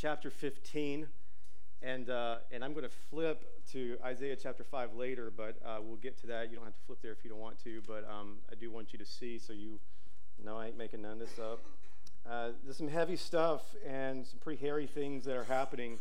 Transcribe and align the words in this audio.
chapter 0.00 0.30
15. 0.30 1.08
And, 1.82 2.10
uh, 2.10 2.36
and 2.52 2.64
I'm 2.64 2.72
going 2.72 2.84
to 2.84 2.94
flip 3.10 3.44
to 3.72 3.96
Isaiah 4.04 4.36
chapter 4.36 4.64
5 4.64 4.94
later, 4.94 5.32
but 5.36 5.56
uh, 5.64 5.78
we'll 5.80 5.96
get 5.96 6.20
to 6.20 6.26
that. 6.28 6.50
You 6.50 6.56
don't 6.56 6.64
have 6.64 6.74
to 6.74 6.84
flip 6.86 6.98
there 7.02 7.12
if 7.12 7.24
you 7.24 7.30
don't 7.30 7.40
want 7.40 7.62
to, 7.64 7.82
but 7.86 8.08
um, 8.08 8.36
I 8.50 8.54
do 8.54 8.70
want 8.70 8.92
you 8.92 8.98
to 8.98 9.04
see 9.04 9.38
so 9.38 9.52
you 9.52 9.78
know 10.44 10.56
I 10.56 10.66
ain't 10.66 10.78
making 10.78 11.02
none 11.02 11.12
of 11.12 11.18
this 11.18 11.38
up. 11.38 11.64
Uh, 12.28 12.50
there's 12.64 12.76
some 12.76 12.88
heavy 12.88 13.16
stuff 13.16 13.62
and 13.86 14.26
some 14.26 14.38
pretty 14.38 14.60
hairy 14.60 14.86
things 14.86 15.24
that 15.24 15.36
are 15.36 15.44
happening 15.44 15.98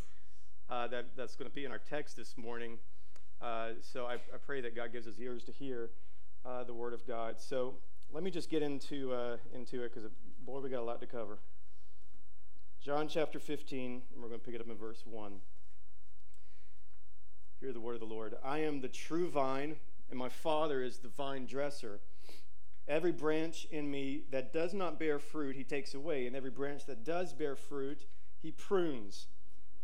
uh, 0.70 0.88
that, 0.88 1.06
that's 1.16 1.36
going 1.36 1.50
to 1.50 1.56
be 1.56 1.66
in 1.66 1.72
our 1.72 1.80
text 1.90 2.18
this 2.18 2.38
morning. 2.38 2.78
Uh, 3.42 3.70
so 3.82 4.06
I, 4.06 4.14
I, 4.14 4.38
pray 4.46 4.62
that 4.62 4.76
God 4.76 4.92
gives 4.92 5.08
us 5.08 5.14
ears 5.20 5.44
to 5.44 5.52
hear 5.52 5.92
uh, 6.44 6.64
the 6.64 6.74
Word 6.74 6.94
of 6.94 7.06
God. 7.08 7.36
So 7.40 7.76
let 8.12 8.24
me 8.24 8.32
just 8.32 8.50
get 8.50 8.64
into, 8.64 9.14
into 9.54 9.84
it 9.84 9.94
because, 9.94 10.10
boy, 10.44 10.60
we 10.60 10.70
got 10.70 10.82
a 10.82 10.84
lot 10.84 11.00
to 11.02 11.08
cover. 11.08 11.38
John 12.82 13.08
chapter 13.10 13.40
15, 13.40 14.02
and 14.14 14.22
we're 14.22 14.30
going 14.30 14.40
to 14.40 14.46
pick 14.46 14.56
it 14.56 14.62
up 14.62 14.70
in 14.70 14.78
verse 14.78 15.04
1. 15.06 15.34
Hear 17.60 17.74
the 17.74 17.82
word 17.82 17.96
of 17.96 18.00
the 18.00 18.06
Lord. 18.06 18.36
I 18.44 18.60
am 18.60 18.80
the 18.80 18.88
true 18.88 19.30
vine, 19.30 19.76
and 20.10 20.18
my 20.18 20.30
Father 20.30 20.82
is 20.82 21.00
the 21.00 21.10
vine 21.10 21.46
dresser. 21.46 22.00
Every 22.88 23.12
branch 23.12 23.68
in 23.72 23.92
me 23.92 24.22
that 24.32 24.54
does 24.54 24.74
not 24.74 25.00
bear 25.00 25.20
fruit, 25.20 25.56
he 25.58 25.66
takes 25.66 25.94
away, 25.94 26.28
and 26.28 26.36
every 26.36 26.52
branch 26.52 26.86
that 26.86 27.04
does 27.04 27.34
bear 27.34 27.56
fruit, 27.58 28.06
he 28.42 28.52
prunes, 28.52 29.28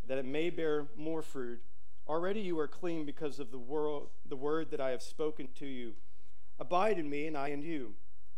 that 0.07 0.17
it 0.17 0.25
may 0.25 0.49
bear 0.49 0.87
more 0.95 1.21
fruit. 1.21 1.61
Already 2.07 2.39
you 2.39 2.57
are 2.59 2.67
clean 2.67 3.05
because 3.05 3.39
of 3.39 3.51
the, 3.51 3.59
world, 3.59 4.09
the 4.25 4.37
word 4.37 4.71
that 4.71 4.79
I 4.79 4.91
have 4.91 5.01
spoken 5.01 5.49
to 5.55 5.65
you. 5.65 5.93
Abide 6.57 6.99
in 6.99 7.09
me, 7.09 7.27
and 7.27 7.35
I 7.35 7.49
in 7.49 7.63
you. 7.63 7.95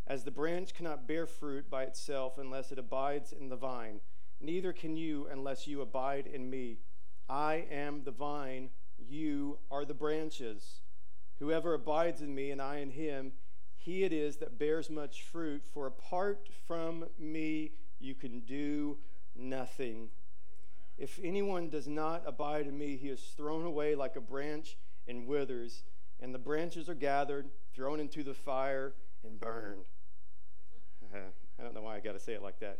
As 0.08 0.24
the 0.24 0.32
branch 0.32 0.74
cannot 0.74 1.08
bear 1.08 1.28
fruit 1.28 1.70
by 1.70 1.84
itself 1.84 2.38
unless 2.40 2.72
it 2.72 2.80
abides 2.80 3.32
in 3.32 3.50
the 3.50 3.56
vine, 3.56 4.00
neither 4.40 4.74
can 4.74 4.98
you 4.98 5.28
unless 5.32 5.68
you 5.68 5.82
abide 5.82 6.28
in 6.28 6.50
me. 6.50 6.80
I 7.28 7.66
am 7.72 8.04
the 8.04 8.12
vine 8.12 8.70
you 8.98 9.58
are 9.72 9.86
the 9.86 9.94
branches. 9.94 10.82
Whoever 11.40 11.74
abides 11.74 12.22
in 12.22 12.34
me 12.34 12.52
and 12.52 12.62
I 12.62 12.78
in 12.78 12.92
him, 12.92 13.34
he 13.76 14.04
it 14.04 14.14
is 14.14 14.38
that 14.38 14.58
bears 14.58 14.90
much 14.90 15.24
fruit, 15.24 15.64
for 15.74 15.86
apart 15.88 16.50
from 16.68 17.06
me 17.20 17.74
you 18.00 18.16
can 18.16 18.40
do 18.42 18.98
nothing. 19.36 20.10
If 20.98 21.20
anyone 21.22 21.70
does 21.70 21.88
not 21.88 22.24
abide 22.26 22.68
in 22.68 22.78
me, 22.78 22.96
he 22.96 23.10
is 23.10 23.20
thrown 23.36 23.66
away 23.66 23.96
like 23.96 24.16
a 24.16 24.22
branch 24.22 24.78
and 25.08 25.28
withers, 25.28 25.84
and 26.22 26.34
the 26.34 26.40
branches 26.40 26.88
are 26.88 26.96
gathered, 26.96 27.50
thrown 27.76 28.00
into 28.00 28.24
the 28.24 28.34
fire, 28.34 28.94
and 29.24 29.40
burned. 29.40 29.86
I 31.14 31.64
don't 31.64 31.76
know 31.76 31.82
why 31.82 31.98
I 31.98 32.00
got 32.00 32.14
to 32.14 32.20
say 32.20 32.34
it 32.34 32.42
like 32.42 32.60
that. 32.60 32.80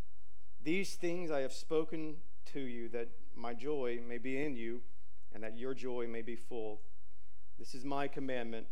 These 0.63 0.95
things 0.95 1.31
I 1.31 1.39
have 1.39 1.53
spoken 1.53 2.17
to 2.53 2.59
you 2.59 2.89
that 2.89 3.09
my 3.35 3.53
joy 3.53 3.99
may 4.07 4.19
be 4.19 4.43
in 4.43 4.55
you 4.55 4.81
and 5.33 5.43
that 5.43 5.57
your 5.57 5.73
joy 5.73 6.07
may 6.07 6.21
be 6.21 6.35
full. 6.35 6.81
This 7.57 7.73
is 7.73 7.83
my 7.83 8.07
commandment 8.07 8.67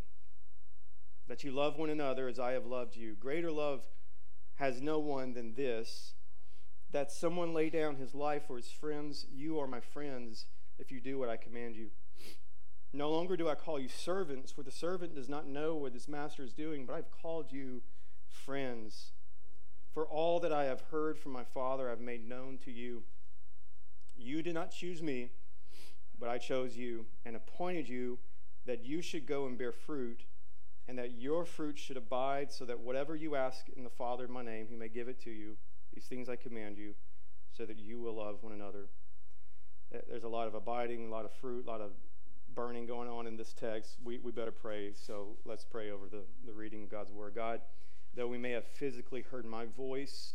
that 1.27 1.43
you 1.43 1.51
love 1.51 1.77
one 1.77 1.89
another 1.89 2.27
as 2.27 2.39
I 2.39 2.52
have 2.52 2.65
loved 2.65 2.95
you. 2.95 3.15
Greater 3.15 3.52
love 3.52 3.81
has 4.55 4.81
no 4.81 4.99
one 4.99 5.33
than 5.33 5.55
this 5.55 6.14
that 6.91 7.11
someone 7.11 7.53
lay 7.53 7.69
down 7.69 7.95
his 7.95 8.14
life 8.14 8.43
for 8.47 8.58
his 8.58 8.71
friends. 8.71 9.25
You 9.31 9.59
are 9.59 9.67
my 9.67 9.80
friends 9.80 10.45
if 10.77 10.91
you 10.91 10.99
do 10.99 11.17
what 11.17 11.30
I 11.30 11.37
command 11.37 11.75
you. 11.75 11.89
No 12.91 13.11
longer 13.11 13.37
do 13.37 13.47
I 13.47 13.55
call 13.55 13.80
you 13.80 13.87
servants, 13.87 14.52
for 14.52 14.64
the 14.64 14.71
servant 14.71 15.14
does 15.14 15.30
not 15.30 15.47
know 15.47 15.75
what 15.75 15.93
his 15.93 16.08
master 16.08 16.43
is 16.43 16.53
doing, 16.53 16.85
but 16.85 16.93
I've 16.93 17.11
called 17.11 17.52
you 17.52 17.83
friends. 18.27 19.11
For 19.99 20.05
all 20.05 20.39
that 20.39 20.54
I 20.54 20.64
have 20.64 20.80
heard 20.92 21.17
from 21.17 21.33
my 21.33 21.43
Father, 21.43 21.92
I've 21.92 21.99
made 21.99 22.26
known 22.26 22.58
to 22.64 22.71
you. 22.71 23.04
You 24.15 24.42
did 24.42 24.54
not 24.54 24.71
choose 24.71 25.04
me, 25.04 25.32
but 26.17 26.30
I 26.30 26.37
chose 26.37 26.77
you 26.77 27.05
and 27.26 27.36
appointed 27.36 27.89
you 27.89 28.17
that 28.65 28.86
you 28.86 29.02
should 29.02 29.26
go 29.26 29.45
and 29.45 29.58
bear 29.58 29.73
fruit, 29.73 30.23
and 30.88 30.98
that 30.98 31.20
your 31.20 31.43
fruit 31.43 31.77
should 31.77 31.98
abide, 31.98 32.49
so 32.49 32.64
that 32.64 32.80
whatever 32.80 33.14
you 33.14 33.36
ask 33.36 33.65
in 33.76 33.83
the 33.83 33.89
Father 33.89 34.23
in 34.23 34.32
my 34.32 34.42
name, 34.42 34.67
he 34.70 34.77
may 34.77 34.88
give 34.88 35.09
it 35.09 35.21
to 35.23 35.32
you. 35.32 35.58
These 35.93 36.05
things 36.05 36.30
I 36.30 36.38
command 36.38 36.77
you, 36.77 36.93
so 37.52 37.65
that 37.65 37.77
you 37.77 37.99
will 37.99 38.15
love 38.15 38.38
one 38.39 38.54
another. 38.54 38.88
There's 40.08 40.23
a 40.23 40.30
lot 40.30 40.48
of 40.48 40.55
abiding, 40.55 41.09
a 41.09 41.11
lot 41.11 41.26
of 41.26 41.33
fruit, 41.33 41.65
a 41.65 41.70
lot 41.70 41.82
of 41.82 41.92
burning 42.55 42.86
going 42.86 43.09
on 43.09 43.27
in 43.27 43.36
this 43.36 43.52
text. 43.52 43.98
We, 44.02 44.20
we 44.20 44.32
better 44.32 44.54
pray, 44.54 44.93
so 44.93 45.36
let's 45.43 45.65
pray 45.65 45.92
over 45.92 46.08
the, 46.08 46.21
the 46.45 46.54
reading 46.54 46.83
of 46.83 46.89
God's 46.89 47.11
word. 47.11 47.36
God, 47.36 47.59
though 48.19 48.27
we 48.27 48.37
may 48.37 48.52
have 48.52 48.65
physically 48.65 49.21
heard 49.31 49.45
my 49.45 49.65
voice, 49.65 50.33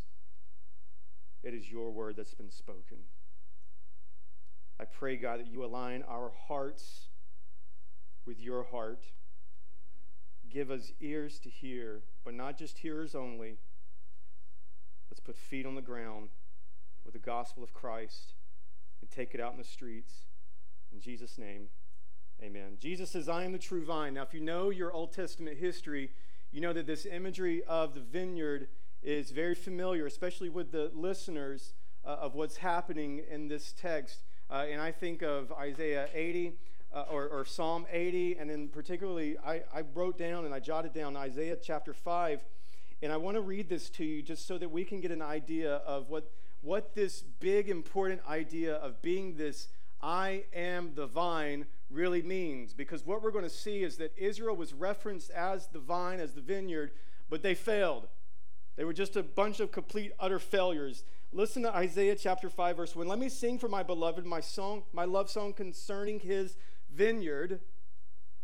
it 1.43 1.53
is 1.53 1.71
your 1.71 1.91
word 1.91 2.15
that's 2.17 2.33
been 2.33 2.49
spoken. 2.49 2.97
I 4.79 4.85
pray, 4.85 5.17
God, 5.17 5.39
that 5.39 5.45
you 5.45 5.63
align 5.63 6.03
our 6.09 6.31
hearts 6.47 7.09
with 8.25 8.39
your 8.39 8.63
heart. 8.63 9.05
Give 10.49 10.71
us 10.71 10.93
ears 10.99 11.37
to 11.41 11.49
hear, 11.49 12.01
but 12.23 12.33
not 12.33 12.57
just 12.57 12.79
hearers 12.79 13.13
only. 13.13 13.59
Let's 15.11 15.19
put 15.19 15.37
feet 15.37 15.67
on 15.67 15.75
the 15.75 15.81
ground 15.83 16.29
with 17.03 17.13
the 17.13 17.19
gospel 17.19 17.63
of 17.63 17.71
Christ 17.71 18.33
and 18.99 19.11
take 19.11 19.35
it 19.35 19.39
out 19.39 19.51
in 19.51 19.59
the 19.59 19.63
streets. 19.63 20.25
In 20.91 20.99
Jesus' 20.99 21.37
name, 21.37 21.67
amen. 22.41 22.77
Jesus 22.79 23.11
says, 23.11 23.29
I 23.29 23.43
am 23.43 23.51
the 23.51 23.59
true 23.59 23.85
vine. 23.85 24.15
Now, 24.15 24.23
if 24.23 24.33
you 24.33 24.41
know 24.41 24.71
your 24.71 24.91
Old 24.91 25.13
Testament 25.13 25.59
history, 25.59 26.09
you 26.55 26.61
know 26.61 26.71
that 26.71 26.87
this 26.87 27.05
imagery 27.05 27.65
of 27.65 27.95
the 27.95 27.99
vineyard 27.99 28.69
is 29.03 29.31
very 29.31 29.55
familiar, 29.55 30.05
especially 30.05 30.47
with 30.47 30.71
the 30.71 30.89
listeners 30.95 31.73
uh, 32.05 32.11
of 32.11 32.33
what's 32.33 32.55
happening 32.55 33.21
in 33.29 33.49
this 33.49 33.73
text. 33.73 34.23
Uh, 34.49 34.63
and 34.71 34.79
I 34.81 34.93
think 34.93 35.21
of 35.21 35.51
Isaiah 35.51 36.07
80 36.13 36.53
uh, 36.93 37.03
or, 37.11 37.27
or, 37.27 37.43
Psalm 37.43 37.85
80, 37.91 38.37
and 38.37 38.49
then 38.49 38.69
particularly, 38.69 39.37
I, 39.45 39.63
I 39.73 39.83
wrote 39.93 40.17
down 40.17 40.45
and 40.45 40.53
I 40.53 40.61
jotted 40.61 40.93
down 40.93 41.17
Isaiah 41.17 41.57
chapter 41.61 41.93
5. 41.93 42.39
And 43.03 43.11
I 43.11 43.17
want 43.17 43.35
to 43.35 43.41
read 43.41 43.67
this 43.67 43.89
to 43.89 44.05
you 44.05 44.21
just 44.21 44.47
so 44.47 44.57
that 44.57 44.71
we 44.71 44.85
can 44.85 45.01
get 45.01 45.11
an 45.11 45.21
idea 45.21 45.81
of 45.85 46.09
what, 46.09 46.31
what 46.61 46.95
this 46.95 47.21
big, 47.21 47.67
important 47.67 48.21
idea 48.29 48.75
of 48.75 49.01
being 49.01 49.35
this 49.35 49.67
I 50.01 50.43
am 50.53 50.93
the 50.95 51.07
vine 51.07 51.65
really 51.89 52.21
means. 52.21 52.73
Because 52.73 53.05
what 53.05 53.21
we're 53.21 53.31
going 53.31 53.43
to 53.43 53.49
see 53.49 53.83
is 53.83 53.97
that 53.97 54.13
Israel 54.17 54.55
was 54.55 54.73
referenced 54.73 55.31
as 55.31 55.67
the 55.67 55.79
vine, 55.79 56.19
as 56.19 56.33
the 56.33 56.41
vineyard, 56.41 56.91
but 57.29 57.41
they 57.41 57.55
failed. 57.55 58.07
They 58.75 58.83
were 58.83 58.93
just 58.93 59.15
a 59.15 59.23
bunch 59.23 59.59
of 59.59 59.71
complete, 59.71 60.11
utter 60.19 60.39
failures. 60.39 61.03
Listen 61.31 61.63
to 61.63 61.75
Isaiah 61.75 62.15
chapter 62.15 62.49
5, 62.49 62.77
verse 62.77 62.95
1. 62.95 63.07
Let 63.07 63.19
me 63.19 63.29
sing 63.29 63.57
for 63.57 63.69
my 63.69 63.83
beloved 63.83 64.25
my 64.25 64.41
song, 64.41 64.83
my 64.93 65.05
love 65.05 65.29
song 65.29 65.53
concerning 65.53 66.19
his 66.19 66.57
vineyard. 66.93 67.61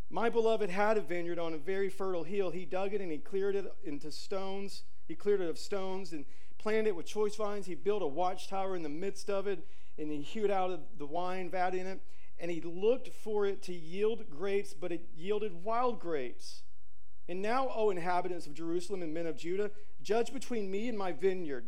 My 0.09 0.29
beloved 0.29 0.69
had 0.69 0.97
a 0.97 1.01
vineyard 1.01 1.39
on 1.39 1.53
a 1.53 1.57
very 1.57 1.89
fertile 1.89 2.23
hill. 2.23 2.51
He 2.51 2.65
dug 2.65 2.93
it 2.93 3.01
and 3.01 3.11
he 3.11 3.17
cleared 3.17 3.55
it 3.55 3.73
into 3.83 4.11
stones. 4.11 4.83
He 5.07 5.15
cleared 5.15 5.41
it 5.41 5.49
of 5.49 5.57
stones 5.57 6.11
and 6.11 6.25
planted 6.57 6.87
it 6.87 6.95
with 6.95 7.05
choice 7.05 7.35
vines. 7.35 7.65
He 7.65 7.75
built 7.75 8.01
a 8.01 8.07
watchtower 8.07 8.75
in 8.75 8.83
the 8.83 8.89
midst 8.89 9.29
of 9.29 9.47
it, 9.47 9.65
and 10.01 10.11
he 10.11 10.21
hewed 10.21 10.51
out 10.51 10.71
of 10.71 10.79
the 10.97 11.05
wine 11.05 11.49
vat 11.49 11.73
in 11.73 11.87
it. 11.87 12.01
And 12.39 12.49
he 12.49 12.59
looked 12.61 13.09
for 13.09 13.45
it 13.45 13.61
to 13.63 13.73
yield 13.73 14.29
grapes, 14.29 14.73
but 14.73 14.91
it 14.91 15.09
yielded 15.15 15.63
wild 15.63 15.99
grapes. 15.99 16.63
And 17.29 17.41
now, 17.41 17.69
O 17.73 17.91
inhabitants 17.91 18.47
of 18.47 18.53
Jerusalem 18.55 19.03
and 19.03 19.13
men 19.13 19.27
of 19.27 19.37
Judah, 19.37 19.71
judge 20.01 20.33
between 20.33 20.71
me 20.71 20.89
and 20.89 20.97
my 20.97 21.11
vineyard. 21.11 21.67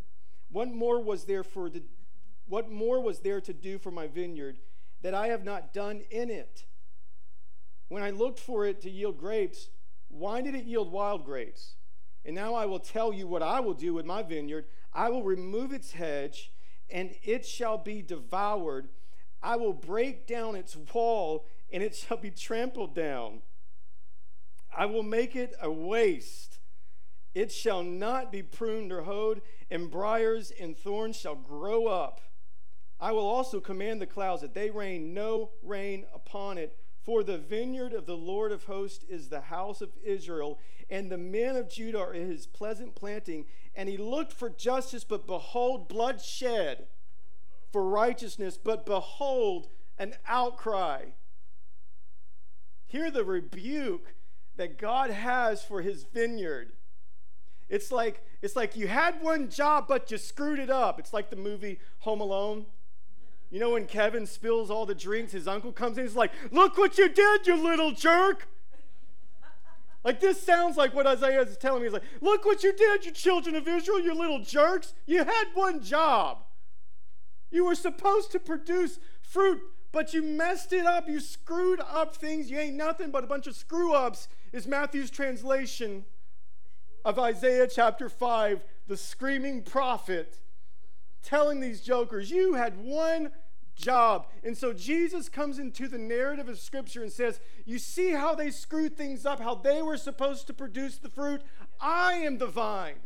What 0.51 0.69
more 0.69 0.99
was 0.99 1.25
there 1.25 1.43
for 1.43 1.69
the 1.69 1.83
what 2.47 2.69
more 2.69 2.99
was 2.99 3.19
there 3.19 3.39
to 3.41 3.53
do 3.53 3.79
for 3.79 3.91
my 3.91 4.07
vineyard 4.07 4.59
that 5.01 5.13
I 5.13 5.27
have 5.27 5.45
not 5.45 5.73
done 5.73 6.01
in 6.11 6.29
it? 6.29 6.65
When 7.87 8.03
I 8.03 8.09
looked 8.09 8.39
for 8.39 8.65
it 8.65 8.81
to 8.81 8.89
yield 8.89 9.17
grapes, 9.17 9.69
why 10.09 10.41
did 10.41 10.55
it 10.55 10.65
yield 10.65 10.91
wild 10.91 11.25
grapes? 11.25 11.75
And 12.25 12.35
now 12.35 12.53
I 12.53 12.65
will 12.65 12.79
tell 12.79 13.13
you 13.13 13.27
what 13.27 13.43
I 13.43 13.59
will 13.59 13.73
do 13.73 13.93
with 13.93 14.05
my 14.05 14.23
vineyard. 14.23 14.65
I 14.93 15.09
will 15.09 15.23
remove 15.23 15.73
its 15.73 15.93
hedge, 15.93 16.51
and 16.93 17.13
it 17.23 17.45
shall 17.45 17.77
be 17.77 18.01
devoured. 18.01 18.87
I 19.41 19.57
will 19.57 19.73
break 19.73 20.25
down 20.25 20.55
its 20.55 20.77
wall, 20.93 21.45
and 21.73 21.83
it 21.83 21.93
shall 21.93 22.15
be 22.15 22.31
trampled 22.31 22.95
down. 22.95 23.41
I 24.75 24.85
will 24.85 25.03
make 25.03 25.35
it 25.35 25.53
a 25.61 25.69
waste 25.69 26.59
it 27.33 27.51
shall 27.51 27.83
not 27.83 28.31
be 28.31 28.43
pruned 28.43 28.91
or 28.91 29.03
hoed, 29.03 29.41
and 29.71 29.89
briars 29.89 30.51
and 30.51 30.77
thorns 30.77 31.15
shall 31.15 31.35
grow 31.35 31.87
up. 31.87 32.21
I 32.99 33.11
will 33.11 33.25
also 33.25 33.59
command 33.59 33.99
the 34.01 34.05
clouds 34.05 34.41
that 34.41 34.53
they 34.53 34.69
rain 34.69 35.13
no 35.13 35.51
rain 35.63 36.05
upon 36.13 36.57
it. 36.57 36.77
For 37.03 37.23
the 37.23 37.37
vineyard 37.37 37.93
of 37.93 38.05
the 38.05 38.15
Lord 38.15 38.51
of 38.51 38.63
hosts 38.63 39.03
is 39.09 39.27
the 39.27 39.41
house 39.41 39.81
of 39.81 39.89
Israel, 40.03 40.59
and 40.89 41.11
the 41.11 41.17
men 41.17 41.57
of 41.57 41.69
Judah 41.69 41.99
are 41.99 42.13
his 42.13 42.45
pleasant 42.45 42.95
planting. 42.95 43.45
And 43.75 43.89
he 43.89 43.97
looked 43.97 44.31
for 44.31 44.49
justice, 44.49 45.03
but 45.03 45.27
behold, 45.27 45.89
bloodshed 45.89 46.87
for 47.71 47.83
righteousness, 47.89 48.57
but 48.57 48.85
behold, 48.85 49.67
an 49.97 50.13
outcry. 50.27 51.05
Hear 52.85 53.11
the 53.11 53.25
rebuke 53.25 54.13
that 54.55 54.77
God 54.77 55.09
has 55.09 55.63
for 55.63 55.81
his 55.81 56.03
vineyard. 56.03 56.73
It's 57.67 57.91
like 57.91 58.23
it's 58.41 58.55
like 58.55 58.75
you 58.75 58.87
had 58.87 59.21
one 59.21 59.49
job 59.49 59.87
but 59.87 60.11
you 60.11 60.17
screwed 60.19 60.59
it 60.59 60.69
up. 60.69 60.99
It's 60.99 61.11
like 61.11 61.31
the 61.31 61.35
movie 61.35 61.79
Home 61.99 62.21
Alone. 62.21 62.67
You 63.53 63.59
know 63.59 63.69
when 63.69 63.85
Kevin 63.85 64.25
spills 64.25 64.71
all 64.71 64.87
the 64.87 64.95
drinks, 64.95 65.31
his 65.31 65.47
uncle 65.47 65.71
comes 65.71 65.99
in, 65.99 66.05
he's 66.05 66.15
like, 66.15 66.31
Look 66.49 66.75
what 66.75 66.97
you 66.97 67.07
did, 67.07 67.45
you 67.45 67.55
little 67.55 67.91
jerk. 67.91 68.47
like 70.03 70.19
this 70.19 70.41
sounds 70.41 70.75
like 70.75 70.95
what 70.95 71.05
Isaiah 71.05 71.41
is 71.41 71.55
telling 71.57 71.81
me. 71.81 71.85
He's 71.85 71.93
like, 71.93 72.01
Look 72.19 72.45
what 72.45 72.63
you 72.63 72.73
did, 72.73 73.05
you 73.05 73.11
children 73.11 73.53
of 73.55 73.67
Israel, 73.67 73.99
you 73.99 74.15
little 74.15 74.39
jerks. 74.39 74.95
You 75.05 75.19
had 75.19 75.45
one 75.53 75.83
job. 75.83 76.39
You 77.51 77.65
were 77.65 77.75
supposed 77.75 78.31
to 78.31 78.39
produce 78.39 78.97
fruit, 79.21 79.61
but 79.91 80.15
you 80.15 80.23
messed 80.23 80.73
it 80.73 80.87
up. 80.87 81.07
You 81.07 81.19
screwed 81.19 81.79
up 81.79 82.15
things. 82.15 82.49
You 82.49 82.57
ain't 82.57 82.75
nothing 82.75 83.11
but 83.11 83.23
a 83.23 83.27
bunch 83.27 83.45
of 83.45 83.55
screw 83.55 83.93
ups, 83.93 84.29
is 84.51 84.65
Matthew's 84.65 85.11
translation 85.11 86.05
of 87.05 87.19
Isaiah 87.19 87.67
chapter 87.67 88.09
5, 88.09 88.63
the 88.87 88.97
screaming 88.97 89.61
prophet 89.61 90.39
telling 91.21 91.59
these 91.59 91.81
jokers, 91.81 92.31
You 92.31 92.55
had 92.55 92.83
one 92.83 93.31
job. 93.75 94.27
And 94.43 94.57
so 94.57 94.73
Jesus 94.73 95.29
comes 95.29 95.59
into 95.59 95.87
the 95.87 95.97
narrative 95.97 96.47
of 96.49 96.59
Scripture 96.59 97.03
and 97.03 97.11
says, 97.11 97.39
You 97.65 97.79
see 97.79 98.11
how 98.11 98.35
they 98.35 98.51
screwed 98.51 98.97
things 98.97 99.25
up, 99.25 99.39
how 99.39 99.55
they 99.55 99.81
were 99.81 99.97
supposed 99.97 100.47
to 100.47 100.53
produce 100.53 100.97
the 100.97 101.09
fruit? 101.09 101.41
I 101.79 102.13
am 102.13 102.37
the 102.37 102.47
vine. 102.47 102.99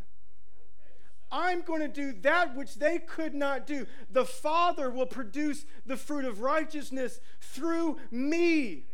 I'm 1.31 1.61
going 1.61 1.81
to 1.81 1.87
do 1.87 2.13
that 2.21 2.55
which 2.55 2.75
they 2.75 2.99
could 2.99 3.33
not 3.33 3.67
do. 3.67 3.85
The 4.09 4.25
Father 4.25 4.89
will 4.89 5.05
produce 5.05 5.65
the 5.85 5.97
fruit 5.97 6.25
of 6.25 6.41
righteousness 6.41 7.19
through 7.41 7.97
me. 8.11 8.85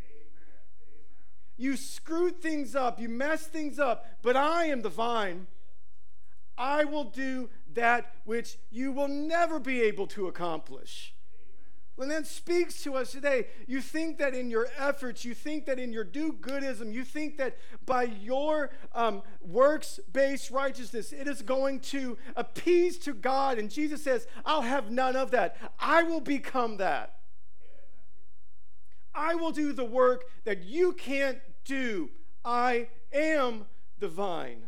You 1.56 1.78
screwed 1.78 2.42
things 2.42 2.75
up, 2.75 3.00
you 3.00 3.08
messed 3.08 3.52
things 3.52 3.78
up, 3.78 4.06
but 4.24 4.36
I 4.36 4.66
am 4.66 4.81
the 4.81 4.90
vine. 4.90 5.46
I 6.58 6.84
will 6.84 7.06
do 7.06 7.50
that 7.74 8.14
which 8.25 8.58
you 8.72 8.92
will 8.92 9.08
never 9.08 9.60
be 9.60 9.81
able 9.81 10.08
to 10.08 10.28
accomplish. 10.28 11.14
When 11.95 12.10
that 12.10 12.25
speaks 12.25 12.81
to 12.84 12.95
us 12.95 13.12
today, 13.12 13.48
you 13.68 13.80
think 13.80 14.18
that 14.18 14.34
in 14.34 14.50
your 14.50 14.68
efforts, 14.78 15.24
you 15.24 15.36
think 15.36 15.68
that 15.68 15.78
in 15.78 15.94
your 15.94 16.04
do 16.04 16.34
goodism, 16.34 16.92
you 16.92 17.04
think 17.04 17.38
that 17.38 17.57
by 17.86 18.04
your 18.04 18.72
um, 18.94 19.22
works 19.42 20.00
based 20.12 20.50
righteousness, 20.50 21.13
it 21.13 21.28
is 21.28 21.44
going 21.44 21.81
to 21.81 22.18
appease 22.36 22.98
to 23.00 23.13
God. 23.13 23.60
And 23.60 23.69
Jesus 23.69 24.04
says, 24.04 24.25
I'll 24.44 24.63
have 24.63 24.90
none 24.90 25.16
of 25.16 25.31
that. 25.31 25.56
I 25.80 26.01
will 26.01 26.22
become 26.22 26.78
that. 26.78 27.19
I 29.13 29.36
will 29.36 29.51
do 29.51 29.72
the 29.72 29.86
work 29.86 30.24
that 30.46 30.63
you 30.63 30.94
can't 30.94 31.38
do. 31.63 32.10
I 32.44 32.88
am 33.13 33.66
the 34.00 34.07
vine. 34.07 34.63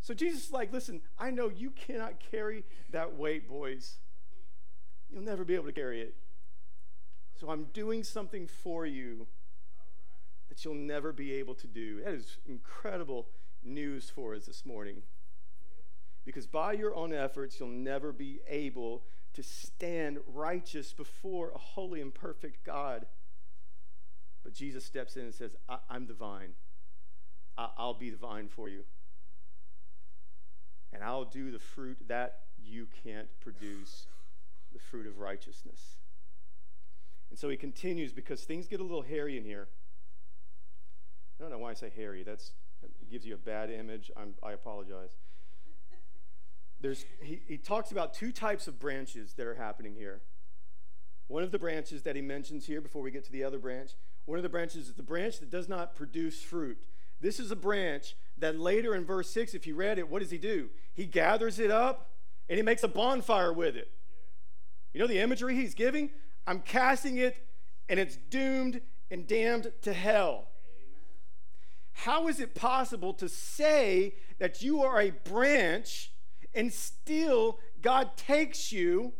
So 0.00 0.12
Jesus 0.12 0.46
is 0.46 0.52
like, 0.52 0.72
listen, 0.72 1.02
I 1.18 1.30
know 1.30 1.48
you 1.48 1.70
cannot 1.70 2.14
carry 2.18 2.64
that 2.90 3.16
weight, 3.16 3.48
boys. 3.48 3.98
You'll 5.14 5.22
never 5.22 5.44
be 5.44 5.54
able 5.54 5.66
to 5.66 5.72
carry 5.72 6.00
it. 6.00 6.16
So 7.38 7.48
I'm 7.48 7.66
doing 7.72 8.02
something 8.02 8.48
for 8.48 8.84
you 8.84 9.28
that 10.48 10.64
you'll 10.64 10.74
never 10.74 11.12
be 11.12 11.32
able 11.34 11.54
to 11.54 11.68
do. 11.68 12.02
That 12.02 12.14
is 12.14 12.38
incredible 12.46 13.28
news 13.62 14.10
for 14.10 14.34
us 14.34 14.46
this 14.46 14.66
morning. 14.66 15.02
Because 16.24 16.48
by 16.48 16.72
your 16.72 16.96
own 16.96 17.12
efforts, 17.12 17.60
you'll 17.60 17.68
never 17.68 18.12
be 18.12 18.40
able 18.48 19.04
to 19.34 19.42
stand 19.44 20.18
righteous 20.26 20.92
before 20.92 21.52
a 21.54 21.58
holy 21.58 22.00
and 22.00 22.12
perfect 22.12 22.64
God. 22.64 23.06
But 24.42 24.52
Jesus 24.52 24.84
steps 24.84 25.16
in 25.16 25.26
and 25.26 25.34
says, 25.34 25.54
I- 25.68 25.78
am 25.90 26.06
the 26.06 26.14
vine. 26.14 26.54
I- 27.56 27.70
I'll 27.76 27.94
be 27.94 28.10
the 28.10 28.16
vine 28.16 28.48
for 28.48 28.68
you. 28.68 28.84
And 30.92 31.04
I'll 31.04 31.24
do 31.24 31.52
the 31.52 31.60
fruit 31.60 31.98
that 32.08 32.46
you 32.58 32.88
can't 33.04 33.28
produce 33.40 34.06
the 34.74 34.80
fruit 34.80 35.06
of 35.06 35.18
righteousness. 35.18 35.96
And 37.30 37.38
so 37.38 37.48
he 37.48 37.56
continues 37.56 38.12
because 38.12 38.42
things 38.42 38.66
get 38.66 38.80
a 38.80 38.82
little 38.82 39.02
hairy 39.02 39.38
in 39.38 39.44
here. 39.44 39.68
I 41.38 41.42
don't 41.42 41.50
know 41.50 41.58
why 41.58 41.70
I 41.70 41.74
say 41.74 41.90
hairy. 41.94 42.22
That's, 42.22 42.52
that 42.82 43.10
gives 43.10 43.24
you 43.24 43.34
a 43.34 43.38
bad 43.38 43.70
image. 43.70 44.10
I'm, 44.16 44.34
I 44.42 44.52
apologize. 44.52 45.16
There's, 46.80 47.04
he, 47.22 47.40
he 47.48 47.56
talks 47.56 47.90
about 47.90 48.14
two 48.14 48.30
types 48.30 48.68
of 48.68 48.78
branches 48.78 49.32
that 49.34 49.46
are 49.46 49.54
happening 49.54 49.94
here. 49.94 50.20
One 51.28 51.42
of 51.42 51.50
the 51.50 51.58
branches 51.58 52.02
that 52.02 52.14
he 52.14 52.22
mentions 52.22 52.66
here 52.66 52.80
before 52.80 53.00
we 53.00 53.10
get 53.10 53.24
to 53.24 53.32
the 53.32 53.42
other 53.42 53.58
branch, 53.58 53.92
one 54.26 54.38
of 54.38 54.42
the 54.42 54.48
branches 54.48 54.88
is 54.88 54.94
the 54.94 55.02
branch 55.02 55.40
that 55.40 55.50
does 55.50 55.68
not 55.68 55.96
produce 55.96 56.42
fruit. 56.42 56.78
This 57.20 57.40
is 57.40 57.50
a 57.50 57.56
branch 57.56 58.14
that 58.38 58.58
later 58.58 58.94
in 58.94 59.04
verse 59.04 59.30
6, 59.30 59.54
if 59.54 59.66
you 59.66 59.74
read 59.74 59.98
it, 59.98 60.10
what 60.10 60.20
does 60.20 60.30
he 60.30 60.38
do? 60.38 60.68
He 60.92 61.06
gathers 61.06 61.58
it 61.58 61.70
up 61.70 62.10
and 62.48 62.58
he 62.58 62.62
makes 62.62 62.82
a 62.82 62.88
bonfire 62.88 63.52
with 63.52 63.76
it. 63.76 63.90
You 64.94 65.00
know 65.00 65.06
the 65.08 65.18
imagery 65.18 65.56
he's 65.56 65.74
giving? 65.74 66.10
I'm 66.46 66.60
casting 66.60 67.18
it 67.18 67.36
and 67.88 68.00
it's 68.00 68.16
doomed 68.16 68.80
and 69.10 69.26
damned 69.26 69.72
to 69.82 69.92
hell. 69.92 70.48
How 71.92 72.28
is 72.28 72.40
it 72.40 72.54
possible 72.54 73.12
to 73.14 73.28
say 73.28 74.14
that 74.38 74.62
you 74.62 74.82
are 74.82 75.00
a 75.00 75.10
branch 75.10 76.12
and 76.54 76.72
still 76.72 77.58
God 77.82 78.16
takes 78.16 78.72
you 78.72 79.12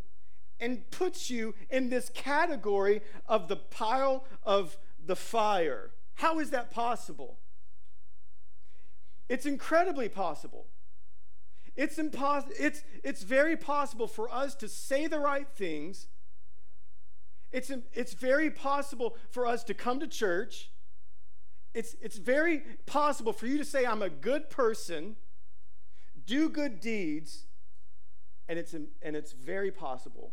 and 0.61 0.89
puts 0.91 1.29
you 1.29 1.55
in 1.71 1.91
this 1.91 2.09
category 2.15 3.03
of 3.27 3.49
the 3.49 3.57
pile 3.57 4.25
of 4.45 4.79
the 5.05 5.17
fire? 5.17 5.91
How 6.15 6.39
is 6.39 6.51
that 6.51 6.71
possible? 6.71 7.39
It's 9.29 9.47
incredibly 9.47 10.09
possible. 10.09 10.67
It's, 11.77 11.97
impos- 11.97 12.53
it's, 12.59 12.83
it's 13.03 13.23
very 13.23 13.57
possible 13.57 14.07
for 14.07 14.33
us 14.33 14.55
to 14.57 14.69
say 14.69 15.07
the 15.07 15.19
right 15.19 15.49
things. 15.57 16.07
It's, 17.51 17.71
it's 17.93 18.15
very 18.15 18.51
possible 18.51 19.17
for 19.31 19.47
us 19.47 19.65
to 19.65 19.75
come 19.75 20.01
to 20.01 20.07
church. 20.07 20.71
It's, 21.73 21.97
it's 22.01 22.17
very 22.17 22.63
possible 22.87 23.33
for 23.33 23.47
you 23.47 23.59
to 23.59 23.65
say, 23.65 23.85
I'm 23.85 24.03
a 24.03 24.11
good 24.11 24.51
person, 24.51 25.17
do 26.27 26.49
good 26.49 26.81
deeds, 26.81 27.47
and 28.49 28.59
it's, 28.59 28.75
and 28.75 28.89
it's 29.03 29.33
very 29.33 29.73
possible 29.73 30.33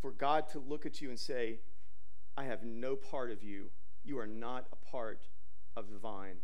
for 0.00 0.12
God 0.12 0.48
to 0.50 0.58
look 0.58 0.86
at 0.86 1.00
you 1.00 1.08
and 1.08 1.18
say, 1.18 1.60
I 2.36 2.44
have 2.44 2.62
no 2.62 2.96
part 2.96 3.30
of 3.30 3.42
you. 3.42 3.70
You 4.04 4.18
are 4.18 4.26
not 4.26 4.66
a 4.72 4.90
part 4.90 5.26
of 5.76 5.90
the 5.90 5.98
vine. 5.98 6.38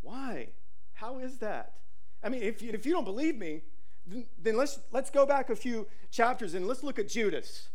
Why? 0.00 0.48
How 1.02 1.18
is 1.18 1.38
that? 1.38 1.72
I 2.22 2.28
mean, 2.28 2.44
if 2.44 2.62
you, 2.62 2.70
if 2.72 2.86
you 2.86 2.92
don't 2.92 3.04
believe 3.04 3.36
me, 3.36 3.62
then, 4.06 4.24
then 4.40 4.56
let's, 4.56 4.78
let's 4.92 5.10
go 5.10 5.26
back 5.26 5.50
a 5.50 5.56
few 5.56 5.88
chapters 6.12 6.54
and 6.54 6.68
let's 6.68 6.84
look 6.84 6.96
at 7.00 7.08
Judas. 7.08 7.70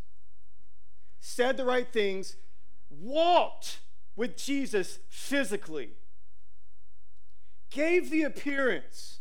Said 1.20 1.58
the 1.58 1.66
right 1.66 1.92
things, 1.92 2.38
walked 2.90 3.82
with 4.16 4.38
Jesus 4.38 5.00
physically, 5.10 5.90
gave 7.70 8.12
the 8.12 8.24
appearance, 8.24 9.20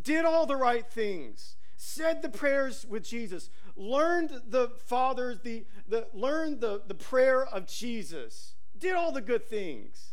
did 0.00 0.24
all 0.24 0.46
the 0.46 0.56
right 0.56 0.90
things, 0.90 1.56
said 1.76 2.22
the 2.22 2.30
prayers 2.30 2.86
with 2.88 3.04
Jesus, 3.04 3.50
learned 3.76 4.30
the 4.48 4.70
Father's, 4.86 5.40
the, 5.40 5.66
the, 5.86 6.06
learned 6.14 6.62
the, 6.62 6.80
the 6.86 6.94
prayer 6.94 7.44
of 7.44 7.66
Jesus, 7.66 8.54
did 8.78 8.94
all 8.94 9.12
the 9.12 9.20
good 9.20 9.44
things. 9.44 10.11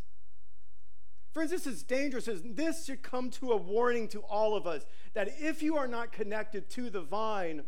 Friends, 1.32 1.52
this 1.52 1.68
is 1.68 1.84
dangerous. 1.84 2.28
This 2.44 2.86
should 2.86 3.04
come 3.04 3.30
to 3.32 3.52
a 3.52 3.58
warning 3.58 4.08
to 4.10 4.20
all 4.22 4.56
of 4.56 4.66
us 4.66 4.86
that 5.14 5.30
if 5.40 5.62
you 5.62 5.78
are 5.78 5.88
not 5.88 6.12
connected 6.12 6.70
to 6.72 6.90
the 6.90 7.02
vine, 7.02 7.64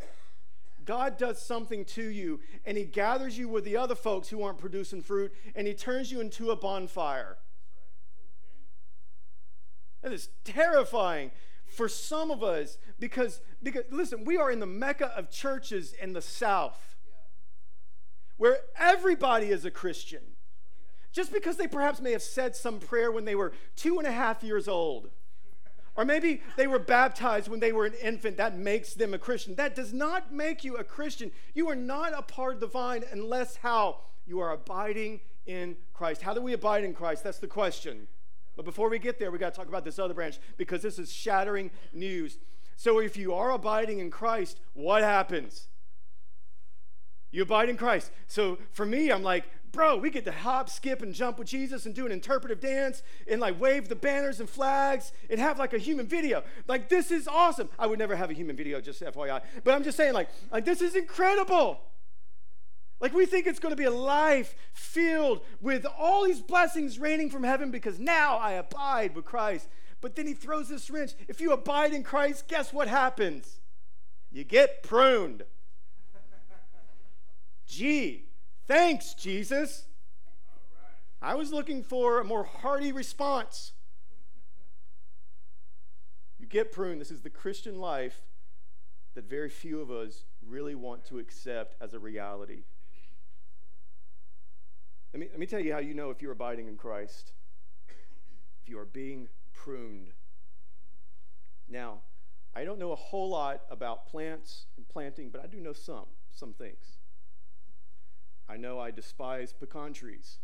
God 0.83 1.17
does 1.17 1.41
something 1.41 1.85
to 1.85 2.03
you 2.03 2.39
and 2.65 2.77
He 2.77 2.85
gathers 2.85 3.37
you 3.37 3.47
with 3.47 3.63
the 3.63 3.77
other 3.77 3.95
folks 3.95 4.29
who 4.29 4.41
aren't 4.41 4.57
producing 4.57 5.01
fruit 5.01 5.31
and 5.55 5.67
He 5.67 5.73
turns 5.73 6.11
you 6.11 6.21
into 6.21 6.49
a 6.49 6.55
bonfire. 6.55 7.37
That 10.01 10.11
is 10.11 10.29
terrifying 10.43 11.29
for 11.67 11.87
some 11.87 12.31
of 12.31 12.43
us 12.43 12.79
because, 12.99 13.41
because 13.61 13.83
listen, 13.91 14.25
we 14.25 14.37
are 14.37 14.49
in 14.49 14.59
the 14.59 14.65
mecca 14.65 15.13
of 15.15 15.29
churches 15.29 15.93
in 16.01 16.13
the 16.13 16.21
South 16.21 16.95
where 18.37 18.57
everybody 18.79 19.49
is 19.49 19.65
a 19.65 19.71
Christian. 19.71 20.21
Just 21.11 21.33
because 21.33 21.57
they 21.57 21.67
perhaps 21.67 21.99
may 21.99 22.11
have 22.11 22.21
said 22.21 22.55
some 22.55 22.79
prayer 22.79 23.11
when 23.11 23.25
they 23.25 23.35
were 23.35 23.53
two 23.75 23.97
and 23.97 24.07
a 24.07 24.11
half 24.11 24.43
years 24.43 24.67
old, 24.67 25.09
Or 25.95 26.05
maybe 26.05 26.41
they 26.55 26.67
were 26.67 26.79
baptized 26.79 27.49
when 27.49 27.59
they 27.59 27.73
were 27.73 27.85
an 27.85 27.93
infant. 28.01 28.37
That 28.37 28.57
makes 28.57 28.93
them 28.93 29.13
a 29.13 29.17
Christian. 29.17 29.55
That 29.55 29.75
does 29.75 29.91
not 29.91 30.33
make 30.33 30.63
you 30.63 30.77
a 30.77 30.83
Christian. 30.83 31.31
You 31.53 31.69
are 31.69 31.75
not 31.75 32.17
a 32.17 32.21
part 32.21 32.55
of 32.55 32.59
the 32.61 32.67
vine 32.67 33.03
unless 33.11 33.57
how? 33.57 33.97
You 34.25 34.39
are 34.39 34.53
abiding 34.53 35.19
in 35.45 35.75
Christ. 35.93 36.21
How 36.21 36.33
do 36.33 36.41
we 36.41 36.53
abide 36.53 36.85
in 36.85 36.93
Christ? 36.93 37.23
That's 37.23 37.39
the 37.39 37.47
question. 37.47 38.07
But 38.55 38.63
before 38.63 38.89
we 38.89 38.99
get 38.99 39.19
there, 39.19 39.31
we 39.31 39.37
got 39.37 39.53
to 39.53 39.57
talk 39.57 39.67
about 39.67 39.83
this 39.83 39.99
other 39.99 40.13
branch 40.13 40.39
because 40.57 40.81
this 40.81 40.97
is 40.97 41.11
shattering 41.11 41.71
news. 41.91 42.37
So 42.77 42.99
if 42.99 43.17
you 43.17 43.33
are 43.33 43.51
abiding 43.51 43.99
in 43.99 44.11
Christ, 44.11 44.59
what 44.73 45.03
happens? 45.03 45.67
You 47.31 47.43
abide 47.43 47.69
in 47.69 47.77
Christ. 47.77 48.11
So 48.27 48.59
for 48.71 48.85
me, 48.85 49.11
I'm 49.11 49.23
like, 49.23 49.45
bro, 49.71 49.97
we 49.97 50.09
get 50.09 50.25
to 50.25 50.31
hop, 50.31 50.69
skip, 50.69 51.01
and 51.01 51.13
jump 51.13 51.39
with 51.39 51.47
Jesus 51.47 51.85
and 51.85 51.95
do 51.95 52.05
an 52.05 52.11
interpretive 52.11 52.59
dance 52.59 53.03
and 53.27 53.39
like 53.39 53.59
wave 53.59 53.87
the 53.87 53.95
banners 53.95 54.39
and 54.39 54.49
flags 54.49 55.11
and 55.29 55.39
have 55.39 55.59
like 55.59 55.73
a 55.73 55.77
human 55.77 56.07
video. 56.07 56.43
Like 56.67 56.89
this 56.89 57.11
is 57.11 57.27
awesome. 57.27 57.69
I 57.79 57.87
would 57.87 57.99
never 57.99 58.15
have 58.15 58.29
a 58.29 58.33
human 58.33 58.55
video, 58.55 58.81
just 58.81 59.01
FYI. 59.01 59.41
But 59.63 59.73
I'm 59.73 59.83
just 59.83 59.97
saying, 59.97 60.13
like, 60.13 60.29
like 60.51 60.65
this 60.65 60.81
is 60.81 60.95
incredible. 60.95 61.81
Like 62.99 63.13
we 63.13 63.25
think 63.25 63.47
it's 63.47 63.59
going 63.59 63.71
to 63.71 63.77
be 63.77 63.85
a 63.85 63.91
life 63.91 64.55
filled 64.73 65.41
with 65.59 65.85
all 65.97 66.25
these 66.25 66.41
blessings 66.41 66.99
raining 66.99 67.29
from 67.29 67.43
heaven 67.43 67.71
because 67.71 67.99
now 67.99 68.37
I 68.37 68.51
abide 68.51 69.15
with 69.15 69.25
Christ. 69.25 69.67
But 70.01 70.15
then 70.15 70.27
he 70.27 70.33
throws 70.33 70.69
this 70.69 70.89
wrench. 70.89 71.13
If 71.27 71.41
you 71.41 71.51
abide 71.51 71.93
in 71.93 72.03
Christ, 72.03 72.47
guess 72.47 72.71
what 72.71 72.87
happens? 72.87 73.59
You 74.31 74.43
get 74.43 74.83
pruned. 74.83 75.43
Gee, 77.67 78.25
thanks, 78.71 79.13
Jesus. 79.15 79.83
I 81.21 81.35
was 81.35 81.51
looking 81.51 81.83
for 81.83 82.21
a 82.21 82.23
more 82.23 82.45
hearty 82.45 82.93
response. 82.93 83.73
You 86.39 86.47
get 86.47 86.71
pruned. 86.71 87.01
This 87.01 87.11
is 87.11 87.19
the 87.19 87.29
Christian 87.29 87.81
life 87.81 88.21
that 89.13 89.29
very 89.29 89.49
few 89.49 89.81
of 89.81 89.91
us 89.91 90.23
really 90.47 90.73
want 90.73 91.03
to 91.07 91.19
accept 91.19 91.75
as 91.81 91.93
a 91.93 91.99
reality. 91.99 92.63
Let 95.13 95.19
me, 95.19 95.27
let 95.29 95.39
me 95.39 95.47
tell 95.47 95.59
you 95.59 95.73
how 95.73 95.79
you 95.79 95.93
know 95.93 96.09
if 96.09 96.21
you're 96.21 96.31
abiding 96.31 96.69
in 96.69 96.77
Christ. 96.77 97.33
If 98.63 98.69
you 98.69 98.79
are 98.79 98.85
being 98.85 99.27
pruned. 99.53 100.11
Now, 101.67 101.99
I 102.55 102.63
don't 102.63 102.79
know 102.79 102.93
a 102.93 102.97
whole 102.97 103.31
lot 103.31 103.63
about 103.69 104.07
plants 104.07 104.67
and 104.77 104.87
planting, 104.87 105.29
but 105.29 105.43
I 105.43 105.47
do 105.47 105.59
know 105.59 105.73
some, 105.73 106.05
some 106.29 106.53
things. 106.53 106.99
I 108.51 108.57
know 108.57 108.79
I 108.79 108.91
despise 108.91 109.53
pecan 109.53 109.93
trees 109.93 110.39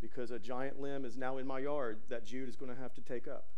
because 0.00 0.30
a 0.30 0.38
giant 0.38 0.80
limb 0.80 1.04
is 1.04 1.18
now 1.18 1.36
in 1.36 1.46
my 1.46 1.58
yard 1.58 1.98
that 2.08 2.24
Jude 2.24 2.48
is 2.48 2.56
going 2.56 2.74
to 2.74 2.80
have 2.80 2.94
to 2.94 3.02
take 3.02 3.28
up. 3.28 3.48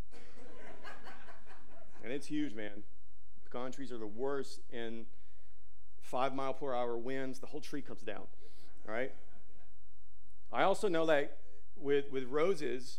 and 2.03 2.13
it's 2.13 2.27
huge, 2.27 2.55
man. 2.55 2.83
Pecan 3.45 3.71
trees 3.71 3.93
are 3.93 3.99
the 3.99 4.07
worst 4.07 4.59
in 4.73 5.07
five 6.01 6.35
mile 6.35 6.55
per 6.55 6.75
hour 6.75 6.99
winds. 6.99 7.39
The 7.39 7.47
whole 7.47 7.61
tree 7.61 7.83
comes 7.83 8.03
down. 8.03 8.25
All 8.89 8.93
right. 8.93 9.13
I 10.53 10.65
also 10.65 10.89
know 10.89 11.07
that 11.07 11.39
with 11.77 12.11
with 12.11 12.25
roses, 12.25 12.99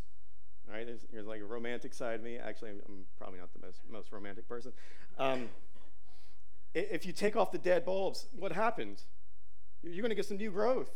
all 0.69 0.75
right, 0.75 0.87
there's, 0.87 1.05
there's 1.11 1.27
like 1.27 1.41
a 1.41 1.45
romantic 1.45 1.93
side 1.93 2.15
of 2.15 2.23
me. 2.23 2.37
Actually, 2.37 2.69
I'm, 2.69 2.81
I'm 2.87 3.05
probably 3.17 3.39
not 3.39 3.51
the 3.51 3.59
most 3.59 3.81
most 3.91 4.13
romantic 4.13 4.47
person. 4.47 4.71
Um, 5.19 5.49
if 6.73 7.05
you 7.05 7.11
take 7.11 7.35
off 7.35 7.51
the 7.51 7.57
dead 7.57 7.83
bulbs, 7.83 8.27
what 8.33 8.53
happens? 8.53 9.07
You're 9.83 10.01
going 10.01 10.09
to 10.09 10.15
get 10.15 10.25
some 10.25 10.37
new 10.37 10.51
growth. 10.51 10.91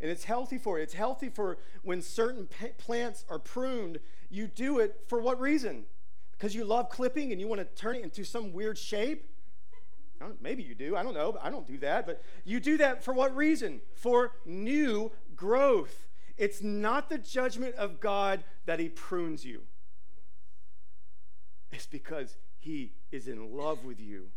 And 0.00 0.10
it's 0.10 0.24
healthy 0.24 0.58
for 0.58 0.76
you. 0.76 0.82
It's 0.82 0.94
healthy 0.94 1.28
for 1.28 1.58
when 1.82 2.02
certain 2.02 2.46
p- 2.46 2.68
plants 2.76 3.24
are 3.30 3.38
pruned. 3.38 3.98
You 4.28 4.46
do 4.46 4.78
it 4.78 5.00
for 5.06 5.20
what 5.20 5.40
reason? 5.40 5.84
Because 6.32 6.54
you 6.54 6.64
love 6.64 6.90
clipping 6.90 7.32
and 7.32 7.40
you 7.40 7.48
want 7.48 7.60
to 7.60 7.80
turn 7.80 7.96
it 7.96 8.02
into 8.02 8.24
some 8.24 8.52
weird 8.52 8.76
shape? 8.76 9.30
maybe 10.40 10.62
you 10.62 10.74
do. 10.74 10.96
I 10.96 11.02
don't 11.02 11.14
know. 11.14 11.36
I 11.42 11.50
don't 11.50 11.66
do 11.66 11.78
that. 11.78 12.06
But 12.06 12.22
you 12.44 12.58
do 12.58 12.78
that 12.78 13.04
for 13.04 13.12
what 13.12 13.34
reason? 13.36 13.80
For 13.94 14.32
new 14.44 15.12
growth. 15.34 16.06
It's 16.36 16.62
not 16.62 17.08
the 17.08 17.18
judgment 17.18 17.74
of 17.76 18.00
God 18.00 18.44
that 18.66 18.78
He 18.78 18.88
prunes 18.88 19.44
you, 19.44 19.62
it's 21.70 21.86
because 21.86 22.36
He 22.58 22.92
is 23.10 23.28
in 23.28 23.56
love 23.56 23.84
with 23.84 24.00
you 24.00 24.28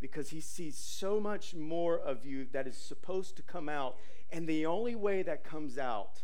because 0.00 0.30
he 0.30 0.40
sees 0.40 0.76
so 0.76 1.20
much 1.20 1.54
more 1.54 1.98
of 1.98 2.24
you 2.24 2.46
that 2.52 2.66
is 2.66 2.76
supposed 2.76 3.36
to 3.36 3.42
come 3.42 3.68
out. 3.68 3.96
And 4.32 4.46
the 4.46 4.66
only 4.66 4.94
way 4.94 5.22
that 5.22 5.44
comes 5.44 5.76
out 5.78 6.22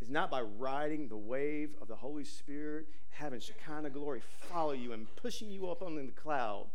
is 0.00 0.08
not 0.08 0.30
by 0.30 0.40
riding 0.40 1.08
the 1.08 1.16
wave 1.16 1.74
of 1.80 1.88
the 1.88 1.96
Holy 1.96 2.24
Spirit, 2.24 2.86
having 3.10 3.40
Shekinah 3.40 3.90
glory 3.90 4.22
follow 4.50 4.72
you 4.72 4.92
and 4.92 5.06
pushing 5.16 5.50
you 5.50 5.70
up 5.70 5.82
on 5.82 5.96
the 5.96 6.12
cloud. 6.12 6.66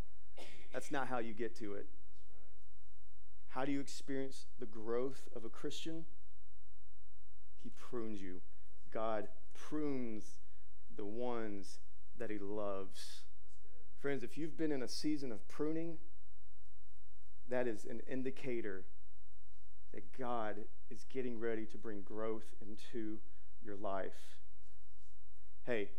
That's 0.72 0.90
not 0.90 1.08
how 1.08 1.18
you 1.18 1.34
get 1.34 1.56
to 1.58 1.74
it. 1.74 1.86
How 3.48 3.64
do 3.64 3.72
you 3.72 3.80
experience 3.80 4.46
the 4.58 4.66
growth 4.66 5.28
of 5.36 5.44
a 5.44 5.48
Christian? 5.48 6.06
He 7.62 7.70
prunes 7.70 8.20
you. 8.20 8.40
God 8.92 9.28
prunes 9.54 10.24
the 10.96 11.04
ones 11.04 11.80
that 12.18 12.30
he 12.30 12.38
loves. 12.38 13.22
Friends, 14.02 14.24
if 14.24 14.36
you've 14.36 14.58
been 14.58 14.72
in 14.72 14.82
a 14.82 14.88
season 14.88 15.30
of 15.30 15.46
pruning, 15.46 15.96
that 17.48 17.68
is 17.68 17.84
an 17.84 18.00
indicator 18.10 18.84
that 19.94 20.02
God 20.18 20.56
is 20.90 21.04
getting 21.08 21.38
ready 21.38 21.66
to 21.66 21.78
bring 21.78 22.02
growth 22.02 22.46
into 22.60 23.18
your 23.64 23.76
life. 23.76 24.40
Hey, 25.66 25.90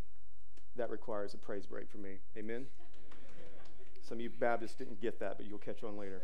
that 0.76 0.90
requires 0.90 1.34
a 1.34 1.38
praise 1.38 1.66
break 1.66 1.90
for 1.90 1.98
me. 1.98 2.18
Amen? 2.38 2.66
Some 4.06 4.18
of 4.18 4.22
you 4.22 4.30
Baptists 4.30 4.76
didn't 4.76 5.00
get 5.00 5.22
that, 5.22 5.38
but 5.38 5.48
you'll 5.48 5.58
catch 5.58 5.82
on 5.82 5.98
later. 5.98 6.22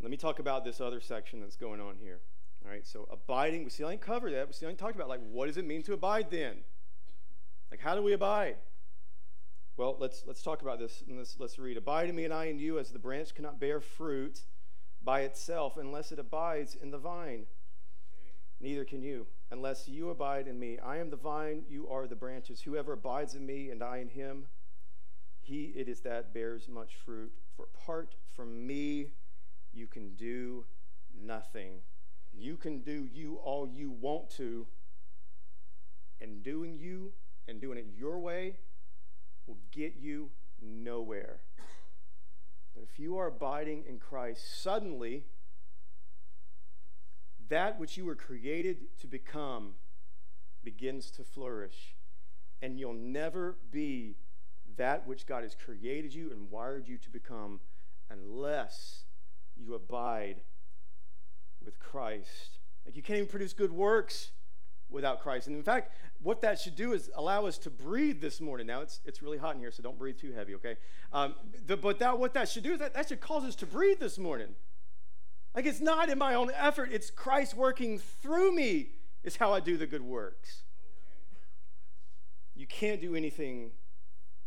Let 0.00 0.12
me 0.12 0.16
talk 0.16 0.38
about 0.38 0.64
this 0.64 0.80
other 0.80 1.00
section 1.00 1.40
that's 1.40 1.56
going 1.56 1.80
on 1.80 1.96
here. 2.00 2.20
All 2.66 2.72
right, 2.72 2.84
so 2.84 3.06
abiding, 3.12 3.62
we 3.62 3.70
still 3.70 3.88
ain't 3.88 4.00
covered 4.00 4.32
that. 4.32 4.48
We 4.48 4.52
still 4.52 4.68
ain't 4.68 4.78
talked 4.78 4.96
about, 4.96 5.08
like, 5.08 5.20
what 5.30 5.46
does 5.46 5.56
it 5.56 5.64
mean 5.64 5.84
to 5.84 5.92
abide 5.92 6.32
then? 6.32 6.56
Like, 7.70 7.78
how 7.78 7.94
do 7.94 8.02
we 8.02 8.12
abide? 8.12 8.56
Well, 9.76 9.96
let's, 10.00 10.24
let's 10.26 10.42
talk 10.42 10.62
about 10.62 10.80
this. 10.80 11.04
And 11.06 11.16
let's, 11.16 11.36
let's 11.38 11.60
read. 11.60 11.76
Abide 11.76 12.08
in 12.08 12.16
me 12.16 12.24
and 12.24 12.34
I 12.34 12.46
in 12.46 12.58
you, 12.58 12.80
as 12.80 12.90
the 12.90 12.98
branch 12.98 13.36
cannot 13.36 13.60
bear 13.60 13.80
fruit 13.80 14.40
by 15.04 15.20
itself 15.20 15.76
unless 15.76 16.10
it 16.10 16.18
abides 16.18 16.74
in 16.74 16.90
the 16.90 16.98
vine. 16.98 17.46
Neither 18.60 18.84
can 18.84 19.00
you, 19.00 19.26
unless 19.52 19.86
you 19.86 20.10
abide 20.10 20.48
in 20.48 20.58
me. 20.58 20.78
I 20.80 20.96
am 20.96 21.10
the 21.10 21.16
vine, 21.16 21.62
you 21.68 21.88
are 21.88 22.08
the 22.08 22.16
branches. 22.16 22.62
Whoever 22.62 22.94
abides 22.94 23.34
in 23.34 23.46
me 23.46 23.70
and 23.70 23.80
I 23.80 23.98
in 23.98 24.08
him, 24.08 24.46
he 25.40 25.72
it 25.76 25.88
is 25.88 26.00
that 26.00 26.34
bears 26.34 26.68
much 26.68 26.96
fruit. 26.96 27.30
For 27.56 27.68
apart 27.74 28.16
from 28.34 28.66
me, 28.66 29.12
you 29.72 29.86
can 29.86 30.16
do 30.16 30.64
nothing. 31.14 31.82
You 32.38 32.56
can 32.56 32.80
do 32.80 33.08
you 33.12 33.36
all 33.36 33.66
you 33.66 33.90
want 33.90 34.30
to, 34.36 34.66
and 36.20 36.42
doing 36.42 36.78
you 36.78 37.12
and 37.48 37.60
doing 37.60 37.78
it 37.78 37.86
your 37.96 38.18
way 38.18 38.56
will 39.46 39.58
get 39.72 39.94
you 39.98 40.30
nowhere. 40.60 41.40
But 42.74 42.82
if 42.82 42.98
you 42.98 43.16
are 43.16 43.28
abiding 43.28 43.84
in 43.88 43.98
Christ, 43.98 44.62
suddenly 44.62 45.24
that 47.48 47.78
which 47.78 47.96
you 47.96 48.04
were 48.04 48.16
created 48.16 48.98
to 49.00 49.06
become 49.06 49.74
begins 50.64 51.10
to 51.12 51.24
flourish. 51.24 51.94
And 52.60 52.78
you'll 52.78 52.94
never 52.94 53.56
be 53.70 54.16
that 54.76 55.06
which 55.06 55.26
God 55.26 55.42
has 55.42 55.54
created 55.54 56.12
you 56.12 56.30
and 56.30 56.50
wired 56.50 56.88
you 56.88 56.98
to 56.98 57.10
become 57.10 57.60
unless 58.10 59.04
you 59.56 59.74
abide 59.74 60.42
with 61.66 61.78
Christ. 61.78 62.60
Like 62.86 62.96
you 62.96 63.02
can't 63.02 63.18
even 63.18 63.28
produce 63.28 63.52
good 63.52 63.72
works 63.72 64.30
without 64.88 65.20
Christ. 65.20 65.48
And 65.48 65.56
in 65.56 65.62
fact, 65.62 65.92
what 66.22 66.40
that 66.42 66.58
should 66.58 66.76
do 66.76 66.92
is 66.92 67.10
allow 67.14 67.44
us 67.44 67.58
to 67.58 67.70
breathe 67.70 68.20
this 68.20 68.40
morning. 68.40 68.68
Now 68.68 68.80
it's 68.80 69.00
it's 69.04 69.20
really 69.20 69.36
hot 69.36 69.56
in 69.56 69.60
here, 69.60 69.72
so 69.72 69.82
don't 69.82 69.98
breathe 69.98 70.18
too 70.18 70.32
heavy, 70.32 70.54
okay? 70.54 70.76
Um, 71.12 71.34
the, 71.66 71.76
but 71.76 71.98
that 71.98 72.18
what 72.18 72.32
that 72.34 72.48
should 72.48 72.62
do 72.62 72.72
is 72.74 72.78
that, 72.78 72.94
that 72.94 73.08
should 73.08 73.20
cause 73.20 73.44
us 73.44 73.56
to 73.56 73.66
breathe 73.66 73.98
this 73.98 74.16
morning. 74.16 74.54
Like 75.54 75.66
it's 75.66 75.80
not 75.80 76.08
in 76.08 76.18
my 76.18 76.34
own 76.34 76.50
effort; 76.54 76.90
it's 76.92 77.10
Christ 77.10 77.54
working 77.54 77.98
through 77.98 78.54
me. 78.54 78.90
Is 79.24 79.36
how 79.36 79.52
I 79.52 79.58
do 79.58 79.76
the 79.76 79.88
good 79.88 80.02
works. 80.02 80.62
You 82.54 82.66
can't 82.68 83.00
do 83.00 83.16
anything 83.16 83.72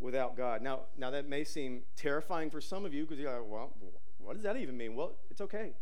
without 0.00 0.38
God. 0.38 0.62
Now, 0.62 0.80
now 0.96 1.10
that 1.10 1.28
may 1.28 1.44
seem 1.44 1.82
terrifying 1.96 2.48
for 2.48 2.62
some 2.62 2.86
of 2.86 2.94
you 2.94 3.04
because 3.04 3.18
you're 3.18 3.30
like, 3.30 3.46
well, 3.46 3.74
what 4.16 4.32
does 4.32 4.42
that 4.44 4.56
even 4.56 4.78
mean? 4.78 4.94
Well, 4.94 5.12
it's 5.30 5.42
okay 5.42 5.74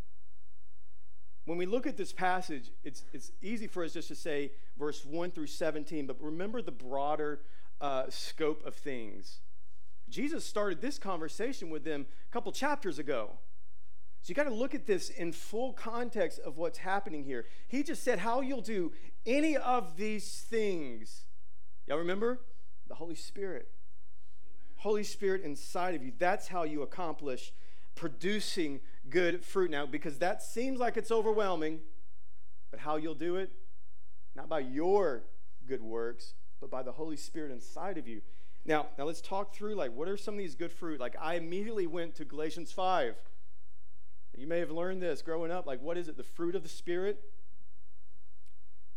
when 1.49 1.57
we 1.57 1.65
look 1.65 1.87
at 1.87 1.97
this 1.97 2.13
passage, 2.13 2.71
it's, 2.85 3.05
it's 3.15 3.33
easy 3.41 3.67
for 3.67 3.83
us 3.83 3.95
just 3.95 4.09
to 4.09 4.15
say 4.15 4.53
verse 4.79 5.03
1 5.03 5.31
through 5.31 5.47
17, 5.47 6.07
but 6.07 6.23
remember 6.23 6.61
the 6.61 6.71
broader 6.71 7.41
uh, 7.81 8.05
scope 8.11 8.67
of 8.67 8.75
things. 8.75 9.41
Jesus 10.11 10.45
started 10.45 10.83
this 10.83 10.99
conversation 10.99 11.71
with 11.71 11.85
them 11.85 12.05
a 12.29 12.33
couple 12.33 12.53
chapters 12.53 12.99
ago. 12.99 13.31
So 14.21 14.29
you 14.29 14.35
got 14.35 14.45
to 14.45 14.55
look 14.55 14.75
at 14.75 14.87
this 14.87 15.09
in 15.09 15.33
full 15.33 15.73
context 15.73 16.39
of 16.41 16.59
what's 16.59 16.79
happening 16.79 17.25
here. 17.25 17.47
He 17.67 17.83
just 17.83 18.03
said 18.03 18.19
how 18.19 18.43
you'll 18.43 18.61
do 18.61 18.93
any 19.25 19.57
of 19.57 19.97
these 19.97 20.45
things. 20.51 21.25
Y'all 21.87 21.97
remember? 21.97 22.41
The 22.89 22.97
Holy 22.97 23.15
Spirit. 23.15 23.71
Holy 24.77 25.05
Spirit 25.05 25.43
inside 25.45 25.95
of 25.95 26.03
you. 26.03 26.13
That's 26.19 26.49
how 26.49 26.65
you 26.65 26.83
accomplish 26.83 27.53
producing 27.95 28.81
good 29.11 29.45
fruit. 29.45 29.71
Now, 29.71 29.87
because 29.87 30.19
that 30.19 30.43
seems 30.43 30.79
like 30.79 30.97
it's 30.97 31.11
overwhelming, 31.11 31.81
but 32.71 32.81
how 32.81 32.97
you'll 32.97 33.15
do 33.15 33.37
it, 33.37 33.51
not 34.35 34.49
by 34.49 34.61
your 34.61 35.23
good 35.67 35.83
works, 35.83 36.35
but 36.61 36.71
by 36.71 36.83
the 36.83 36.93
Holy 36.93 37.17
Spirit 37.17 37.51
inside 37.51 37.99
of 37.99 38.07
you. 38.09 38.21
Now, 38.65 38.87
now 38.99 39.05
let's 39.05 39.21
talk 39.21 39.55
through 39.55 39.75
like 39.75 39.95
what 39.95 40.09
are 40.09 40.17
some 40.17 40.35
of 40.35 40.39
these 40.39 40.55
good 40.55 40.73
fruit? 40.73 41.01
Like 41.01 41.17
I 41.21 41.35
immediately 41.35 41.87
went 41.87 42.15
to 42.17 42.25
Galatians 42.25 42.73
5. 42.73 43.15
You 44.37 44.47
may 44.47 44.61
have 44.61 44.71
learned 44.71 45.03
this 45.03 45.21
growing 45.21 45.51
up. 45.51 45.67
Like, 45.67 45.83
what 45.83 45.99
is 45.99 46.07
it? 46.07 46.17
The 46.17 46.23
fruit 46.23 46.55
of 46.55 46.63
the 46.63 46.69
Spirit. 46.69 47.21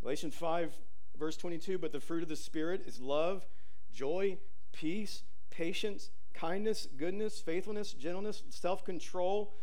Galatians 0.02 0.36
5, 0.36 0.72
verse 1.18 1.36
22 1.36 1.80
But 1.80 1.92
the 1.92 2.00
fruit 2.00 2.22
of 2.22 2.30
the 2.30 2.36
Spirit 2.36 2.84
is 2.86 3.00
love, 3.00 3.48
joy, 3.92 4.38
peace, 4.72 5.24
patience, 5.50 6.12
kindness, 6.36 6.88
goodness, 6.96 7.40
faithfulness, 7.40 7.94
gentleness, 7.94 8.44
self 8.50 8.86
control. 8.86 9.56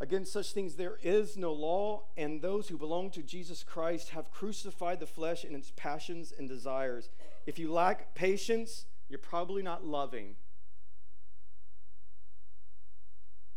Against 0.00 0.32
such 0.32 0.52
things 0.52 0.76
there 0.76 0.98
is 1.02 1.36
no 1.36 1.52
law, 1.52 2.04
and 2.16 2.40
those 2.40 2.68
who 2.68 2.78
belong 2.78 3.10
to 3.10 3.22
Jesus 3.22 3.62
Christ 3.62 4.08
have 4.10 4.32
crucified 4.32 4.98
the 4.98 5.06
flesh 5.06 5.44
and 5.44 5.54
its 5.54 5.72
passions 5.76 6.32
and 6.36 6.48
desires. 6.48 7.10
If 7.44 7.58
you 7.58 7.70
lack 7.70 8.14
patience, 8.14 8.86
you're 9.10 9.18
probably 9.18 9.62
not 9.62 9.84
loving. 9.84 10.36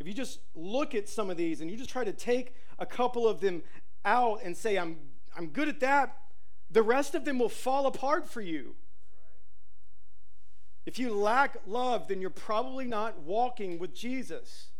If 0.02 0.08
you 0.08 0.14
just 0.14 0.40
look 0.54 0.94
at 0.94 1.08
some 1.08 1.30
of 1.30 1.38
these 1.38 1.62
and 1.62 1.72
you 1.72 1.78
just 1.78 1.90
try 1.90 2.04
to 2.04 2.12
take 2.12 2.56
a 2.78 2.86
couple 2.86 3.26
of 3.26 3.40
them 3.40 3.64
out 4.04 4.42
and 4.44 4.58
say, 4.58 4.78
I'm, 4.78 4.98
I'm 5.38 5.48
good 5.48 5.70
at 5.70 5.80
that, 5.80 6.18
the 6.70 6.84
rest 6.84 7.16
of 7.16 7.24
them 7.24 7.40
will 7.40 7.48
fall 7.48 7.88
apart 7.88 8.28
for 8.28 8.42
you. 8.42 8.76
If 10.86 11.00
you 11.00 11.14
lack 11.14 11.56
love, 11.66 12.10
then 12.10 12.20
you're 12.20 12.30
probably 12.30 12.86
not 12.86 13.22
walking 13.22 13.80
with 13.80 13.96
Jesus. 13.96 14.72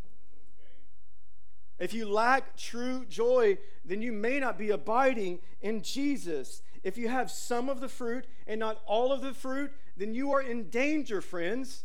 If 1.84 1.94
you 1.94 2.08
lack 2.08 2.56
true 2.56 3.04
joy, 3.10 3.58
then 3.84 4.02
you 4.02 4.14
may 4.14 4.40
not 4.40 4.58
be 4.58 4.70
abiding 4.70 5.40
in 5.62 5.82
Jesus. 5.82 6.62
If 6.82 6.98
you 6.98 7.10
have 7.10 7.30
some 7.30 7.68
of 7.68 7.82
the 7.82 7.90
fruit 7.90 8.26
and 8.48 8.62
not 8.62 8.82
all 8.86 9.12
of 9.12 9.20
the 9.20 9.34
fruit, 9.34 9.70
then 9.98 10.14
you 10.14 10.32
are 10.32 10.42
in 10.42 10.70
danger, 10.70 11.20
friends. 11.20 11.84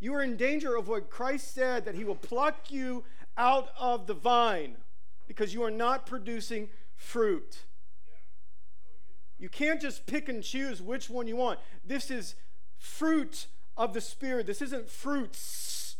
You 0.00 0.12
are 0.12 0.22
in 0.22 0.36
danger 0.36 0.76
of 0.76 0.86
what 0.86 1.08
Christ 1.08 1.54
said 1.54 1.86
that 1.86 1.94
he 1.94 2.04
will 2.04 2.14
pluck 2.14 2.70
you 2.70 3.04
out 3.38 3.70
of 3.80 4.06
the 4.06 4.12
vine 4.12 4.76
because 5.26 5.54
you 5.54 5.62
are 5.62 5.70
not 5.70 6.04
producing 6.04 6.68
fruit. 6.94 7.64
You 9.38 9.48
can't 9.48 9.80
just 9.80 10.04
pick 10.04 10.28
and 10.28 10.42
choose 10.42 10.82
which 10.82 11.08
one 11.08 11.26
you 11.26 11.36
want. 11.36 11.58
This 11.86 12.10
is 12.10 12.34
fruit 12.76 13.46
of 13.78 13.94
the 13.94 14.02
Spirit. 14.02 14.46
This 14.46 14.60
isn't 14.60 14.90
fruits. 14.90 15.93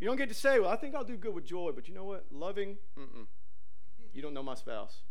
You 0.00 0.06
don't 0.06 0.16
get 0.16 0.28
to 0.28 0.34
say, 0.34 0.58
well, 0.60 0.70
I 0.70 0.76
think 0.76 0.94
I'll 0.94 1.04
do 1.04 1.16
good 1.16 1.34
with 1.34 1.44
joy, 1.44 1.72
but 1.74 1.88
you 1.88 1.94
know 1.94 2.04
what? 2.04 2.26
Loving, 2.32 2.76
mm-mm. 2.98 3.26
you 4.12 4.22
don't 4.22 4.34
know 4.34 4.42
my 4.42 4.54
spouse. 4.54 5.02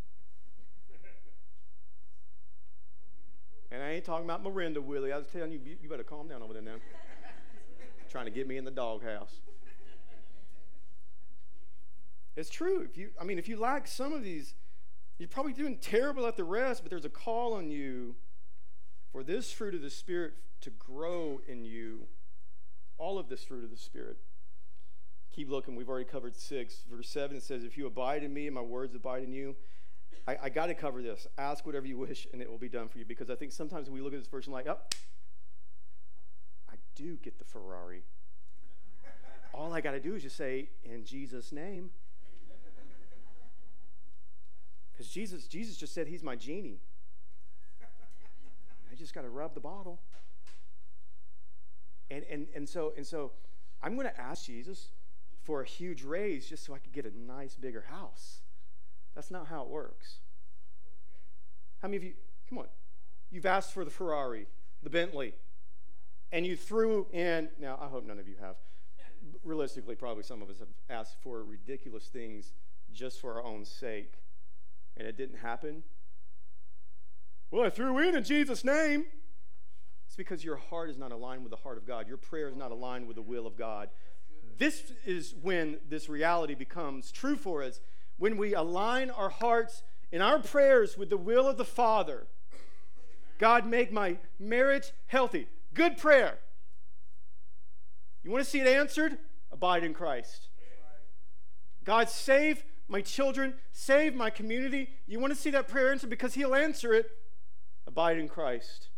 And 3.70 3.82
I 3.82 3.90
ain't 3.90 4.04
talking 4.04 4.24
about 4.24 4.42
Miranda, 4.42 4.80
Willie. 4.80 5.12
I 5.12 5.18
was 5.18 5.26
telling 5.26 5.50
you, 5.50 5.60
you 5.82 5.88
better 5.88 6.04
calm 6.04 6.28
down 6.28 6.42
over 6.42 6.52
there 6.52 6.62
now. 6.62 6.76
Trying 8.10 8.26
to 8.26 8.30
get 8.30 8.46
me 8.46 8.56
in 8.56 8.64
the 8.64 8.70
doghouse. 8.70 9.40
It's 12.36 12.50
true. 12.50 12.86
If 12.88 12.96
you, 12.96 13.10
I 13.20 13.24
mean, 13.24 13.38
if 13.38 13.48
you 13.48 13.56
lack 13.58 13.88
some 13.88 14.12
of 14.12 14.22
these, 14.22 14.54
you're 15.18 15.28
probably 15.28 15.52
doing 15.52 15.78
terrible 15.78 16.26
at 16.26 16.36
the 16.36 16.44
rest, 16.44 16.82
but 16.82 16.90
there's 16.90 17.04
a 17.04 17.10
call 17.10 17.54
on 17.54 17.70
you 17.70 18.14
for 19.12 19.22
this 19.22 19.50
fruit 19.52 19.74
of 19.74 19.82
the 19.82 19.90
Spirit 19.90 20.34
to 20.60 20.70
grow 20.70 21.40
in 21.46 21.64
you. 21.64 22.06
All 22.98 23.18
of 23.18 23.28
this 23.28 23.42
fruit 23.42 23.64
of 23.64 23.70
the 23.70 23.76
Spirit. 23.76 24.18
Keep 25.34 25.50
looking. 25.50 25.74
We've 25.74 25.88
already 25.88 26.04
covered 26.04 26.36
six. 26.36 26.84
Verse 26.88 27.08
7 27.08 27.36
it 27.36 27.42
says, 27.42 27.64
If 27.64 27.76
you 27.76 27.88
abide 27.88 28.22
in 28.22 28.32
me 28.32 28.46
and 28.46 28.54
my 28.54 28.60
words 28.60 28.94
abide 28.94 29.24
in 29.24 29.32
you, 29.32 29.56
I, 30.28 30.36
I 30.44 30.48
got 30.48 30.66
to 30.66 30.74
cover 30.74 31.02
this. 31.02 31.26
Ask 31.36 31.66
whatever 31.66 31.86
you 31.86 31.98
wish, 31.98 32.28
and 32.32 32.40
it 32.40 32.48
will 32.48 32.58
be 32.58 32.68
done 32.68 32.86
for 32.86 32.98
you. 32.98 33.04
Because 33.04 33.30
I 33.30 33.34
think 33.34 33.50
sometimes 33.50 33.90
we 33.90 34.00
look 34.00 34.12
at 34.12 34.20
this 34.20 34.28
verse 34.28 34.46
and 34.46 34.54
like, 34.54 34.68
oh, 34.68 34.78
I 36.70 36.74
do 36.94 37.16
get 37.16 37.38
the 37.38 37.44
Ferrari. 37.44 38.04
All 39.52 39.72
I 39.72 39.80
got 39.80 39.92
to 39.92 40.00
do 40.00 40.14
is 40.14 40.22
just 40.22 40.36
say, 40.36 40.68
in 40.84 41.04
Jesus' 41.04 41.50
name. 41.50 41.90
Because 44.92 45.08
Jesus, 45.08 45.48
Jesus 45.48 45.76
just 45.76 45.92
said 45.92 46.06
he's 46.06 46.22
my 46.22 46.36
genie. 46.36 46.78
I 48.90 48.94
just 48.94 49.12
got 49.12 49.22
to 49.22 49.30
rub 49.30 49.54
the 49.54 49.60
bottle. 49.60 49.98
And, 52.08 52.22
and, 52.30 52.46
and, 52.54 52.68
so, 52.68 52.92
and 52.96 53.04
so 53.04 53.32
I'm 53.82 53.96
going 53.96 54.06
to 54.06 54.20
ask 54.20 54.44
Jesus 54.44 54.90
for 55.44 55.60
a 55.60 55.66
huge 55.66 56.02
raise 56.02 56.48
just 56.48 56.64
so 56.64 56.74
I 56.74 56.78
could 56.78 56.92
get 56.92 57.04
a 57.04 57.16
nice, 57.16 57.54
bigger 57.54 57.84
house. 57.88 58.40
That's 59.14 59.30
not 59.30 59.46
how 59.46 59.62
it 59.62 59.68
works. 59.68 60.16
How 61.80 61.88
many 61.88 61.98
of 61.98 62.04
you, 62.04 62.14
come 62.48 62.58
on, 62.58 62.66
you've 63.30 63.46
asked 63.46 63.72
for 63.72 63.84
the 63.84 63.90
Ferrari, 63.90 64.46
the 64.82 64.90
Bentley, 64.90 65.34
and 66.32 66.46
you 66.46 66.56
threw 66.56 67.06
in, 67.12 67.50
now 67.60 67.78
I 67.80 67.86
hope 67.86 68.06
none 68.06 68.18
of 68.18 68.26
you 68.26 68.36
have. 68.40 68.56
Realistically, 69.42 69.94
probably 69.94 70.22
some 70.22 70.42
of 70.42 70.50
us 70.50 70.58
have 70.58 70.68
asked 70.90 71.16
for 71.22 71.44
ridiculous 71.44 72.06
things 72.06 72.52
just 72.92 73.20
for 73.20 73.34
our 73.34 73.44
own 73.44 73.64
sake, 73.64 74.14
and 74.96 75.06
it 75.06 75.16
didn't 75.16 75.38
happen. 75.38 75.82
Well, 77.50 77.64
I 77.64 77.70
threw 77.70 77.98
in 77.98 78.16
in 78.16 78.24
Jesus' 78.24 78.64
name. 78.64 79.04
It's 80.06 80.16
because 80.16 80.44
your 80.44 80.56
heart 80.56 80.90
is 80.90 80.98
not 80.98 81.12
aligned 81.12 81.42
with 81.42 81.50
the 81.50 81.56
heart 81.56 81.78
of 81.78 81.86
God. 81.86 82.08
Your 82.08 82.16
prayer 82.16 82.48
is 82.48 82.56
not 82.56 82.70
aligned 82.70 83.06
with 83.06 83.16
the 83.16 83.22
will 83.22 83.46
of 83.46 83.56
God. 83.56 83.90
This 84.58 84.92
is 85.04 85.34
when 85.40 85.78
this 85.88 86.08
reality 86.08 86.54
becomes 86.54 87.10
true 87.10 87.36
for 87.36 87.62
us 87.62 87.80
when 88.18 88.36
we 88.36 88.54
align 88.54 89.10
our 89.10 89.30
hearts 89.30 89.82
and 90.12 90.22
our 90.22 90.38
prayers 90.38 90.96
with 90.96 91.10
the 91.10 91.16
will 91.16 91.48
of 91.48 91.56
the 91.56 91.64
Father. 91.64 92.26
God, 93.38 93.66
make 93.66 93.92
my 93.92 94.18
marriage 94.38 94.92
healthy. 95.06 95.48
Good 95.74 95.98
prayer. 95.98 96.38
You 98.22 98.30
want 98.30 98.44
to 98.44 98.50
see 98.50 98.60
it 98.60 98.66
answered? 98.66 99.18
Abide 99.50 99.84
in 99.84 99.92
Christ. 99.92 100.48
God, 101.84 102.08
save 102.08 102.64
my 102.88 103.00
children, 103.00 103.54
save 103.72 104.14
my 104.14 104.30
community. 104.30 104.90
You 105.06 105.18
want 105.20 105.32
to 105.32 105.38
see 105.38 105.50
that 105.50 105.68
prayer 105.68 105.90
answered 105.90 106.10
because 106.10 106.34
He'll 106.34 106.54
answer 106.54 106.94
it? 106.94 107.10
Abide 107.86 108.18
in 108.18 108.28
Christ. 108.28 108.88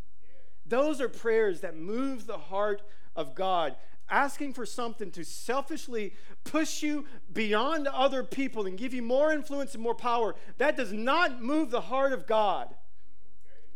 Those 0.64 1.01
are 1.01 1.09
prayers 1.09 1.61
that 1.61 1.77
move 1.77 2.27
the 2.27 2.38
heart 2.38 2.83
of 3.14 3.35
God 3.35 3.77
asking 4.09 4.53
for 4.53 4.64
something 4.64 5.11
to 5.12 5.25
selfishly 5.25 6.14
push 6.45 6.83
you 6.83 7.05
beyond 7.33 7.88
other 7.88 8.23
people 8.23 8.66
and 8.66 8.79
give 8.79 8.95
you 8.95 9.03
more 9.03 9.33
influence 9.33 9.75
and 9.75 9.83
more 9.83 9.95
power, 9.95 10.35
that 10.59 10.77
does 10.77 10.92
not 10.92 11.42
move 11.42 11.71
the 11.71 11.83
heart 11.83 12.12
of 12.12 12.27
God. 12.27 12.75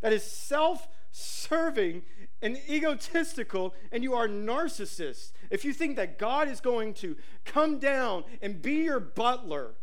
That 0.00 0.12
is 0.12 0.24
self 0.24 0.88
serving 1.10 2.02
and 2.40 2.56
egotistical, 2.68 3.74
and 3.92 4.02
you 4.02 4.14
are 4.14 4.28
narcissists. 4.28 5.32
If 5.50 5.64
you 5.64 5.72
think 5.72 5.96
that 5.96 6.18
God 6.18 6.48
is 6.48 6.60
going 6.60 6.94
to 6.94 7.16
come 7.44 7.78
down 7.78 8.24
and 8.40 8.62
be 8.62 8.84
your 8.84 9.00
butler, 9.00 9.74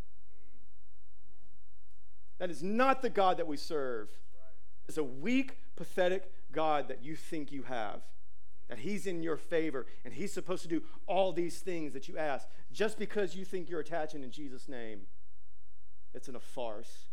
that 2.40 2.50
is 2.50 2.64
not 2.64 3.02
the 3.02 3.10
God 3.10 3.38
that 3.38 3.48
we 3.48 3.58
serve. 3.58 4.10
It's 4.88 4.98
a 4.98 5.04
weak, 5.04 5.58
pathetic 5.76 6.32
God 6.52 6.88
that 6.88 7.04
you 7.04 7.16
think 7.16 7.52
you 7.52 7.64
have 7.64 8.02
that 8.67 8.80
he's 8.80 9.08
in 9.08 9.23
your 9.23 9.38
favor 9.38 9.86
and 10.03 10.13
he's 10.13 10.34
supposed 10.34 10.62
to 10.63 10.67
do 10.67 10.84
all 11.06 11.32
these 11.32 11.60
things 11.60 11.93
that 11.93 12.08
you 12.08 12.17
ask 12.17 12.47
just 12.71 12.99
because 12.99 13.36
you 13.36 13.45
think 13.45 13.69
you're 13.69 13.80
attaching 13.80 14.23
in 14.23 14.32
Jesus' 14.32 14.67
name. 14.67 15.01
It's 16.13 16.27
in 16.27 16.36
a 16.36 16.39
farce. 16.39 17.08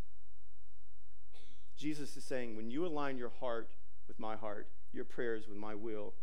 Jesus 1.77 2.17
is 2.17 2.25
saying, 2.25 2.57
when 2.57 2.71
you 2.71 2.87
align 2.87 3.19
your 3.19 3.33
heart 3.41 3.71
with 4.09 4.19
my 4.19 4.37
heart, 4.37 4.69
your 4.93 5.05
prayers 5.05 5.49
with 5.49 5.57
my 5.57 5.75
will, 5.75 6.15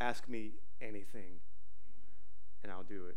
ask 0.00 0.28
me 0.28 0.52
anything 0.80 1.40
and 2.62 2.72
I'll 2.72 2.82
do 2.82 3.06
it. 3.08 3.16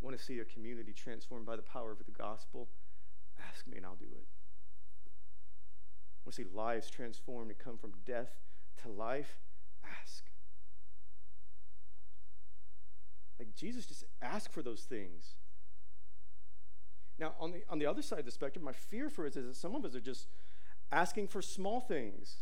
Want 0.00 0.18
to 0.18 0.22
see 0.22 0.38
a 0.40 0.44
community 0.44 0.92
transformed 0.92 1.46
by 1.46 1.56
the 1.56 1.62
power 1.62 1.92
of 1.92 1.98
the 1.98 2.10
gospel? 2.10 2.68
Ask 3.48 3.66
me 3.66 3.76
and 3.76 3.86
I'll 3.86 3.94
do 3.94 4.04
it. 4.04 4.26
Want 6.24 6.34
to 6.36 6.42
see 6.42 6.48
lives 6.54 6.90
transformed 6.90 7.50
and 7.50 7.58
come 7.58 7.78
from 7.78 7.92
death 8.04 8.30
to 8.82 8.88
life, 8.88 9.38
ask. 10.02 10.24
Like 13.38 13.54
Jesus 13.54 13.86
just 13.86 14.04
ask 14.20 14.52
for 14.52 14.62
those 14.62 14.82
things. 14.82 15.34
Now, 17.18 17.34
on 17.38 17.52
the, 17.52 17.62
on 17.68 17.78
the 17.78 17.86
other 17.86 18.02
side 18.02 18.20
of 18.20 18.24
the 18.24 18.30
spectrum, 18.30 18.64
my 18.64 18.72
fear 18.72 19.08
for 19.08 19.26
us 19.26 19.36
is 19.36 19.46
that 19.46 19.56
some 19.56 19.74
of 19.74 19.84
us 19.84 19.94
are 19.94 20.00
just 20.00 20.26
asking 20.90 21.28
for 21.28 21.42
small 21.42 21.80
things. 21.80 22.38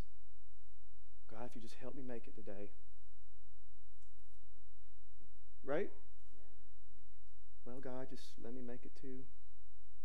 God, 1.30 1.46
if 1.46 1.54
you 1.54 1.60
just 1.60 1.76
help 1.80 1.94
me 1.94 2.02
make 2.02 2.26
it 2.26 2.34
today. 2.34 2.70
right? 5.64 5.90
Well, 7.64 7.78
God, 7.80 8.08
just 8.10 8.34
let 8.42 8.54
me 8.54 8.60
make 8.60 8.84
it 8.84 8.94
to, 9.02 9.22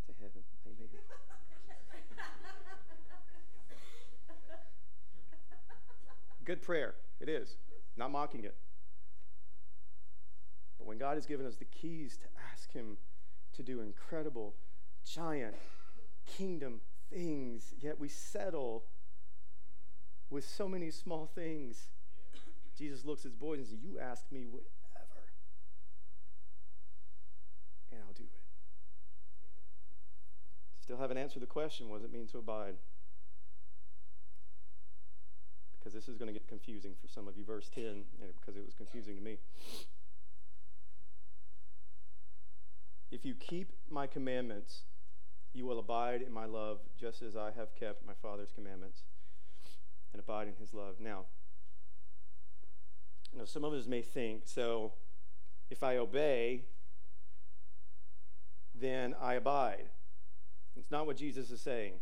to 0.06 0.14
heaven. 0.22 0.44
Amen. 0.68 0.90
Good 6.46 6.62
prayer. 6.62 6.94
It 7.20 7.28
is. 7.28 7.58
Not 7.98 8.12
mocking 8.12 8.44
it. 8.44 8.56
But 10.78 10.88
when 10.88 10.98
God 10.98 11.16
has 11.16 11.26
given 11.26 11.46
us 11.46 11.56
the 11.56 11.66
keys 11.66 12.18
to 12.18 12.26
ask 12.52 12.72
Him 12.72 12.98
to 13.56 13.64
do 13.64 13.82
incredible, 13.82 14.56
giant 15.04 15.56
kingdom 16.26 16.82
things, 17.12 17.74
yet 17.80 18.00
we 18.00 18.08
settle 18.08 18.84
with 20.30 20.48
so 20.48 20.68
many 20.68 20.92
small 20.92 21.30
things. 21.34 21.88
Jesus 22.78 23.06
looks 23.06 23.22
at 23.26 23.32
his 23.32 23.36
boys 23.36 23.60
and 23.60 23.68
says, 23.68 23.80
You 23.82 24.00
ask 24.00 24.26
me 24.32 24.46
whatever, 24.46 25.32
and 27.92 28.02
I'll 28.06 28.14
do 28.14 28.24
it. 28.24 28.42
Still 30.82 30.98
haven't 30.98 31.18
answered 31.18 31.42
the 31.42 31.48
question 31.48 31.90
what 31.90 32.02
does 32.02 32.06
it 32.06 32.14
mean 32.14 32.28
to 32.28 32.38
abide? 32.38 32.76
Because 35.86 35.94
this 35.94 36.10
is 36.10 36.18
going 36.18 36.26
to 36.26 36.34
get 36.34 36.48
confusing 36.48 36.96
for 37.00 37.08
some 37.08 37.28
of 37.28 37.38
you. 37.38 37.46
Verse 37.46 37.70
10, 37.76 38.06
because 38.40 38.58
it 38.58 38.66
was 38.66 38.74
confusing 38.74 39.16
to 39.16 39.22
me. 39.22 39.38
If 43.12 43.24
you 43.24 43.36
keep 43.36 43.72
my 43.88 44.08
commandments, 44.08 44.82
you 45.54 45.64
will 45.64 45.78
abide 45.78 46.24
in 46.24 46.34
my 46.34 46.46
love, 46.46 46.80
just 47.00 47.22
as 47.22 47.36
I 47.36 47.52
have 47.56 47.76
kept 47.76 48.04
my 48.04 48.14
Father's 48.20 48.52
commandments 48.52 49.04
and 50.12 50.20
abide 50.20 50.48
in 50.48 50.56
his 50.56 50.74
love. 50.74 50.96
Now, 51.00 51.26
you 53.32 53.38
know, 53.38 53.46
some 53.46 53.64
of 53.64 53.72
us 53.72 53.86
may 53.86 54.02
think, 54.02 54.42
so 54.46 54.94
if 55.70 55.84
I 55.84 55.98
obey, 55.98 56.64
then 58.74 59.14
I 59.22 59.36
abide. 59.36 59.90
It's 60.76 60.90
not 60.90 61.06
what 61.06 61.18
Jesus 61.18 61.52
is 61.52 61.62
saying. 61.62 61.94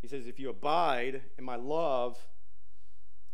He 0.00 0.08
says, 0.08 0.26
if 0.26 0.40
you 0.40 0.48
abide 0.48 1.20
in 1.36 1.44
my 1.44 1.56
love, 1.56 2.16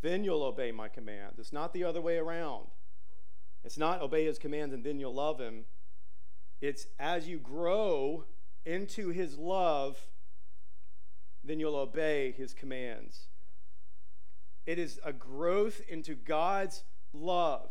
then 0.04 0.22
you'll 0.22 0.42
obey 0.42 0.70
my 0.70 0.86
commands. 0.86 1.38
It's 1.38 1.52
not 1.52 1.72
the 1.72 1.84
other 1.84 2.02
way 2.02 2.18
around. 2.18 2.66
It's 3.64 3.78
not 3.78 4.02
obey 4.02 4.26
his 4.26 4.38
commands 4.38 4.74
and 4.74 4.84
then 4.84 5.00
you'll 5.00 5.14
love 5.14 5.40
him. 5.40 5.64
It's 6.60 6.86
as 7.00 7.26
you 7.26 7.38
grow 7.38 8.24
into 8.66 9.08
his 9.08 9.38
love, 9.38 9.98
then 11.42 11.58
you'll 11.58 11.76
obey 11.76 12.32
his 12.36 12.52
commands. 12.52 13.28
It 14.66 14.78
is 14.78 15.00
a 15.04 15.12
growth 15.12 15.80
into 15.88 16.14
God's 16.14 16.84
love. 17.14 17.70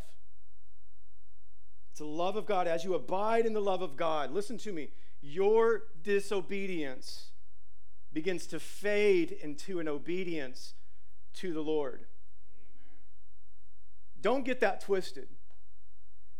It's 1.92 2.00
a 2.00 2.04
love 2.04 2.34
of 2.34 2.46
God. 2.46 2.66
As 2.66 2.84
you 2.84 2.94
abide 2.94 3.46
in 3.46 3.52
the 3.52 3.60
love 3.60 3.80
of 3.80 3.96
God, 3.96 4.32
listen 4.32 4.58
to 4.58 4.72
me, 4.72 4.90
your 5.20 5.84
disobedience 6.02 7.30
begins 8.12 8.48
to 8.48 8.58
fade 8.58 9.30
into 9.30 9.78
an 9.78 9.86
obedience 9.86 10.74
to 11.34 11.52
the 11.52 11.60
Lord. 11.60 12.06
Don't 14.24 14.46
get 14.46 14.60
that 14.60 14.80
twisted. 14.80 15.28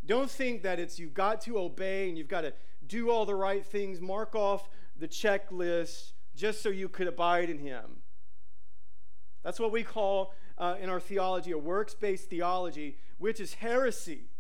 Don't 0.07 0.31
think 0.31 0.63
that 0.63 0.81
it's 0.81 0.99
you've 0.99 1.13
got 1.13 1.43
to 1.43 1.59
obey 1.59 2.09
and 2.09 2.17
you've 2.17 2.29
got 2.29 2.41
to 2.41 2.55
do 2.87 3.11
all 3.11 3.27
the 3.27 3.35
right 3.35 3.63
things, 3.65 4.01
mark 4.01 4.35
off 4.35 4.71
the 4.99 5.07
checklist 5.07 6.13
just 6.35 6.63
so 6.63 6.71
you 6.71 6.89
could 6.89 7.07
abide 7.07 7.51
in 7.51 7.59
Him. 7.59 7.99
That's 9.43 9.61
what 9.61 9.71
we 9.71 9.83
call 9.83 10.33
uh, 10.57 10.77
in 10.81 10.89
our 10.89 10.99
theology 10.99 11.51
a 11.51 11.59
works 11.59 11.93
based 11.93 12.31
theology, 12.31 12.97
which 13.19 13.39
is 13.39 13.53
heresy. 13.53 14.31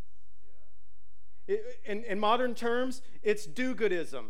It, 1.47 1.81
in, 1.85 2.03
in 2.05 2.19
modern 2.19 2.55
terms, 2.55 3.03
it's 3.23 3.45
do 3.45 3.75
goodism. 3.75 4.25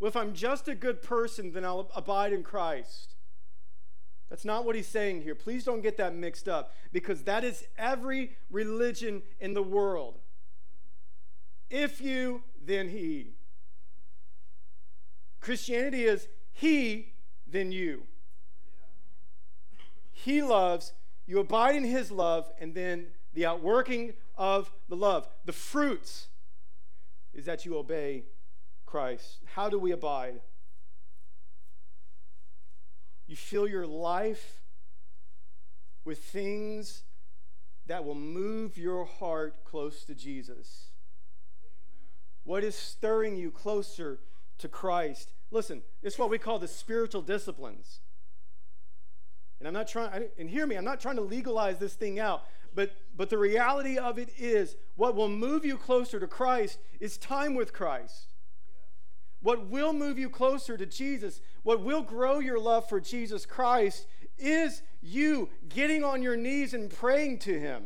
Well, 0.00 0.08
if 0.08 0.16
I'm 0.16 0.34
just 0.34 0.66
a 0.66 0.74
good 0.74 1.00
person, 1.00 1.52
then 1.52 1.64
I'll 1.64 1.88
abide 1.94 2.32
in 2.32 2.42
Christ. 2.42 3.13
That's 4.30 4.44
not 4.44 4.64
what 4.64 4.74
he's 4.74 4.88
saying 4.88 5.22
here. 5.22 5.34
Please 5.34 5.64
don't 5.64 5.82
get 5.82 5.96
that 5.98 6.14
mixed 6.14 6.48
up 6.48 6.74
because 6.92 7.22
that 7.24 7.44
is 7.44 7.64
every 7.78 8.36
religion 8.50 9.22
in 9.40 9.54
the 9.54 9.62
world. 9.62 10.18
If 11.70 12.00
you, 12.00 12.42
then 12.64 12.88
he. 12.88 13.34
Christianity 15.40 16.04
is 16.04 16.26
he, 16.52 17.12
then 17.46 17.70
you. 17.70 18.04
He 20.10 20.42
loves, 20.42 20.92
you 21.26 21.38
abide 21.38 21.76
in 21.76 21.84
his 21.84 22.10
love, 22.10 22.50
and 22.58 22.74
then 22.74 23.08
the 23.34 23.44
outworking 23.44 24.14
of 24.36 24.70
the 24.88 24.96
love. 24.96 25.28
The 25.44 25.52
fruits 25.52 26.28
is 27.34 27.44
that 27.44 27.66
you 27.66 27.76
obey 27.76 28.24
Christ. 28.86 29.40
How 29.44 29.68
do 29.68 29.78
we 29.78 29.90
abide? 29.90 30.40
You 33.26 33.36
fill 33.36 33.66
your 33.66 33.86
life 33.86 34.60
with 36.04 36.18
things 36.18 37.02
that 37.86 38.04
will 38.04 38.14
move 38.14 38.76
your 38.78 39.04
heart 39.04 39.64
close 39.64 40.04
to 40.04 40.14
Jesus. 40.14 40.88
What 42.44 42.62
is 42.62 42.74
stirring 42.74 43.36
you 43.36 43.50
closer 43.50 44.20
to 44.58 44.68
Christ? 44.68 45.32
Listen, 45.50 45.82
it's 46.02 46.18
what 46.18 46.30
we 46.30 46.38
call 46.38 46.58
the 46.58 46.68
spiritual 46.68 47.22
disciplines. 47.22 48.00
And 49.58 49.68
I'm 49.68 49.74
not 49.74 49.88
trying, 49.88 50.24
and 50.38 50.50
hear 50.50 50.66
me, 50.66 50.76
I'm 50.76 50.84
not 50.84 51.00
trying 51.00 51.16
to 51.16 51.22
legalize 51.22 51.78
this 51.78 51.94
thing 51.94 52.18
out, 52.18 52.44
but, 52.74 52.92
but 53.16 53.30
the 53.30 53.38
reality 53.38 53.96
of 53.96 54.18
it 54.18 54.28
is 54.36 54.76
what 54.96 55.14
will 55.14 55.28
move 55.28 55.64
you 55.64 55.78
closer 55.78 56.20
to 56.20 56.26
Christ 56.26 56.78
is 57.00 57.16
time 57.16 57.54
with 57.54 57.72
Christ. 57.72 58.33
What 59.44 59.68
will 59.68 59.92
move 59.92 60.18
you 60.18 60.30
closer 60.30 60.78
to 60.78 60.86
Jesus, 60.86 61.42
what 61.64 61.82
will 61.82 62.00
grow 62.00 62.38
your 62.38 62.58
love 62.58 62.88
for 62.88 62.98
Jesus 62.98 63.44
Christ 63.44 64.06
is 64.38 64.80
you 65.02 65.50
getting 65.68 66.02
on 66.02 66.22
your 66.22 66.34
knees 66.34 66.72
and 66.72 66.88
praying 66.90 67.40
to 67.40 67.60
Him. 67.60 67.84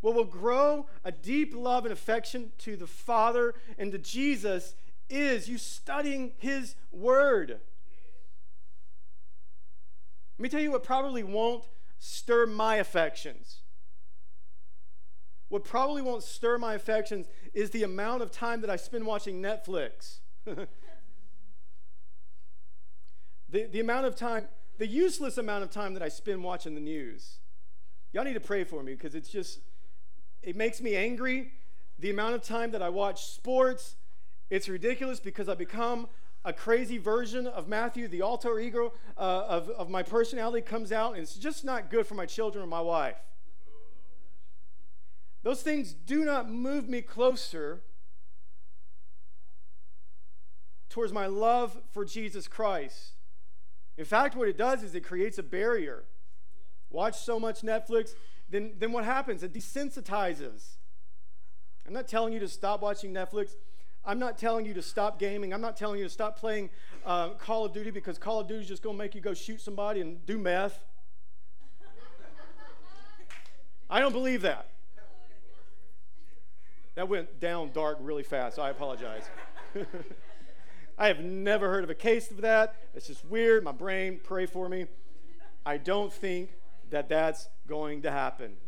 What 0.00 0.14
will 0.14 0.24
grow 0.24 0.86
a 1.04 1.12
deep 1.12 1.54
love 1.54 1.84
and 1.84 1.92
affection 1.92 2.52
to 2.60 2.74
the 2.74 2.86
Father 2.86 3.54
and 3.76 3.92
to 3.92 3.98
Jesus 3.98 4.74
is 5.10 5.46
you 5.46 5.58
studying 5.58 6.32
His 6.38 6.74
Word. 6.90 7.60
Let 10.38 10.42
me 10.42 10.48
tell 10.48 10.62
you 10.62 10.70
what 10.70 10.84
probably 10.84 11.22
won't 11.22 11.64
stir 11.98 12.46
my 12.46 12.76
affections. 12.76 13.58
What 15.50 15.64
probably 15.64 16.00
won't 16.00 16.22
stir 16.22 16.56
my 16.56 16.72
affections 16.72 17.26
is 17.52 17.72
the 17.72 17.82
amount 17.82 18.22
of 18.22 18.30
time 18.30 18.62
that 18.62 18.70
I 18.70 18.76
spend 18.76 19.04
watching 19.04 19.42
Netflix. 19.42 20.20
The, 20.44 20.66
the 23.50 23.80
amount 23.80 24.06
of 24.06 24.16
time, 24.16 24.48
the 24.78 24.86
useless 24.86 25.38
amount 25.38 25.64
of 25.64 25.70
time 25.70 25.94
that 25.94 26.02
I 26.02 26.08
spend 26.08 26.42
watching 26.42 26.74
the 26.74 26.80
news. 26.80 27.38
Y'all 28.12 28.24
need 28.24 28.34
to 28.34 28.40
pray 28.40 28.64
for 28.64 28.82
me 28.82 28.94
because 28.94 29.14
it's 29.14 29.28
just, 29.28 29.60
it 30.42 30.56
makes 30.56 30.80
me 30.80 30.96
angry. 30.96 31.52
The 31.98 32.10
amount 32.10 32.34
of 32.34 32.42
time 32.42 32.70
that 32.72 32.82
I 32.82 32.88
watch 32.88 33.26
sports, 33.26 33.96
it's 34.48 34.68
ridiculous 34.68 35.20
because 35.20 35.48
I 35.48 35.54
become 35.54 36.08
a 36.44 36.52
crazy 36.52 36.96
version 36.96 37.46
of 37.46 37.68
Matthew, 37.68 38.08
the 38.08 38.22
alter 38.22 38.58
ego 38.58 38.94
uh, 39.18 39.44
of, 39.46 39.68
of 39.70 39.90
my 39.90 40.02
personality 40.02 40.62
comes 40.62 40.90
out, 40.90 41.12
and 41.12 41.22
it's 41.22 41.34
just 41.34 41.64
not 41.64 41.90
good 41.90 42.06
for 42.06 42.14
my 42.14 42.24
children 42.24 42.64
or 42.64 42.66
my 42.66 42.80
wife. 42.80 43.18
Those 45.42 45.62
things 45.62 45.92
do 45.92 46.24
not 46.24 46.50
move 46.50 46.88
me 46.88 47.02
closer 47.02 47.82
towards 50.90 51.12
my 51.12 51.26
love 51.26 51.80
for 51.92 52.04
Jesus 52.04 52.46
Christ. 52.46 53.12
In 53.96 54.04
fact, 54.04 54.36
what 54.36 54.48
it 54.48 54.58
does 54.58 54.82
is 54.82 54.94
it 54.94 55.04
creates 55.04 55.38
a 55.38 55.42
barrier. 55.42 56.04
Watch 56.90 57.18
so 57.18 57.40
much 57.40 57.62
Netflix, 57.62 58.14
then, 58.50 58.72
then 58.78 58.92
what 58.92 59.04
happens? 59.04 59.42
It 59.42 59.54
desensitizes. 59.54 60.76
I'm 61.86 61.92
not 61.92 62.08
telling 62.08 62.32
you 62.32 62.40
to 62.40 62.48
stop 62.48 62.82
watching 62.82 63.14
Netflix. 63.14 63.54
I'm 64.04 64.18
not 64.18 64.38
telling 64.38 64.66
you 64.66 64.74
to 64.74 64.82
stop 64.82 65.18
gaming. 65.18 65.52
I'm 65.54 65.60
not 65.60 65.76
telling 65.76 65.98
you 65.98 66.04
to 66.04 66.10
stop 66.10 66.38
playing 66.38 66.70
uh, 67.06 67.30
Call 67.30 67.64
of 67.64 67.72
Duty 67.72 67.90
because 67.90 68.18
Call 68.18 68.40
of 68.40 68.48
Duty 68.48 68.62
is 68.62 68.68
just 68.68 68.82
going 68.82 68.96
to 68.96 68.98
make 68.98 69.14
you 69.14 69.20
go 69.20 69.34
shoot 69.34 69.60
somebody 69.60 70.00
and 70.00 70.24
do 70.26 70.38
meth. 70.38 70.84
I 73.88 74.00
don't 74.00 74.12
believe 74.12 74.42
that. 74.42 74.68
That 76.94 77.08
went 77.08 77.40
down 77.40 77.70
dark 77.72 77.98
really 78.00 78.22
fast. 78.22 78.58
I 78.58 78.70
apologize. 78.70 79.24
I 81.00 81.06
have 81.06 81.20
never 81.20 81.70
heard 81.70 81.82
of 81.82 81.88
a 81.88 81.94
case 81.94 82.30
of 82.30 82.42
that. 82.42 82.76
It's 82.94 83.06
just 83.06 83.24
weird. 83.24 83.64
My 83.64 83.72
brain, 83.72 84.20
pray 84.22 84.44
for 84.44 84.68
me. 84.68 84.84
I 85.64 85.78
don't 85.78 86.12
think 86.12 86.50
that 86.90 87.08
that's 87.08 87.48
going 87.66 88.02
to 88.02 88.10
happen. 88.10 88.58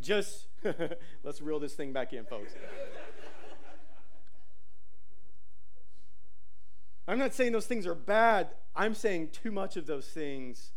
Just 0.00 0.46
let's 1.22 1.40
reel 1.40 1.60
this 1.60 1.74
thing 1.74 1.92
back 1.92 2.12
in, 2.12 2.24
folks. 2.24 2.52
I'm 7.06 7.18
not 7.20 7.32
saying 7.32 7.52
those 7.52 7.66
things 7.66 7.86
are 7.86 7.94
bad. 7.94 8.48
I'm 8.74 8.96
saying 8.96 9.28
too 9.28 9.52
much 9.52 9.76
of 9.76 9.86
those 9.86 10.08
things 10.08 10.72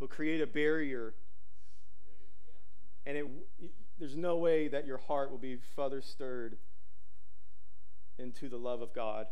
will 0.00 0.08
create 0.08 0.40
a 0.40 0.48
barrier 0.48 1.14
And 3.06 3.16
it, 3.16 3.26
there's 4.00 4.16
no 4.16 4.36
way 4.36 4.66
that 4.66 4.84
your 4.84 4.98
heart 4.98 5.30
will 5.30 5.38
be 5.38 5.58
further 5.76 6.02
stirred 6.02 6.58
into 8.18 8.48
the 8.48 8.56
love 8.56 8.80
of 8.80 8.92
God. 8.92 9.26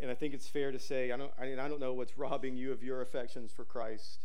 And 0.00 0.10
I 0.10 0.14
think 0.14 0.34
it's 0.34 0.46
fair 0.46 0.70
to 0.72 0.78
say, 0.78 1.10
I 1.10 1.16
don't, 1.16 1.32
I, 1.40 1.46
mean, 1.46 1.58
I 1.58 1.68
don't 1.68 1.80
know 1.80 1.94
what's 1.94 2.18
robbing 2.18 2.56
you 2.56 2.72
of 2.72 2.82
your 2.82 3.00
affections 3.00 3.50
for 3.50 3.64
Christ. 3.64 4.20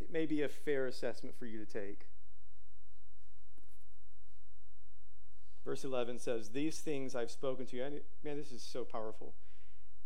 It 0.00 0.12
may 0.12 0.26
be 0.26 0.42
a 0.42 0.48
fair 0.48 0.86
assessment 0.86 1.36
for 1.36 1.46
you 1.46 1.64
to 1.64 1.66
take. 1.66 2.06
Verse 5.64 5.82
11 5.82 6.18
says, 6.18 6.50
These 6.50 6.78
things 6.80 7.14
I've 7.14 7.30
spoken 7.30 7.66
to 7.66 7.76
you. 7.76 8.00
Man, 8.22 8.36
this 8.36 8.52
is 8.52 8.62
so 8.62 8.84
powerful. 8.84 9.34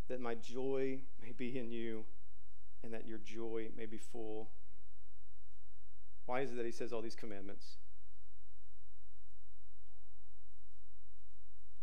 That 0.09 0.21
my 0.21 0.35
joy 0.35 1.01
may 1.21 1.33
be 1.33 1.59
in 1.59 1.71
you 1.71 2.05
and 2.83 2.95
that 2.95 3.07
your 3.07 3.19
joy 3.19 3.69
may 3.77 3.87
be 3.87 3.99
full. 3.99 4.51
Why 6.27 6.41
is 6.41 6.53
it 6.53 6.57
that 6.57 6.67
he 6.67 6.73
says 6.73 6.93
all 6.93 7.03
these 7.03 7.17
commandments? 7.17 7.77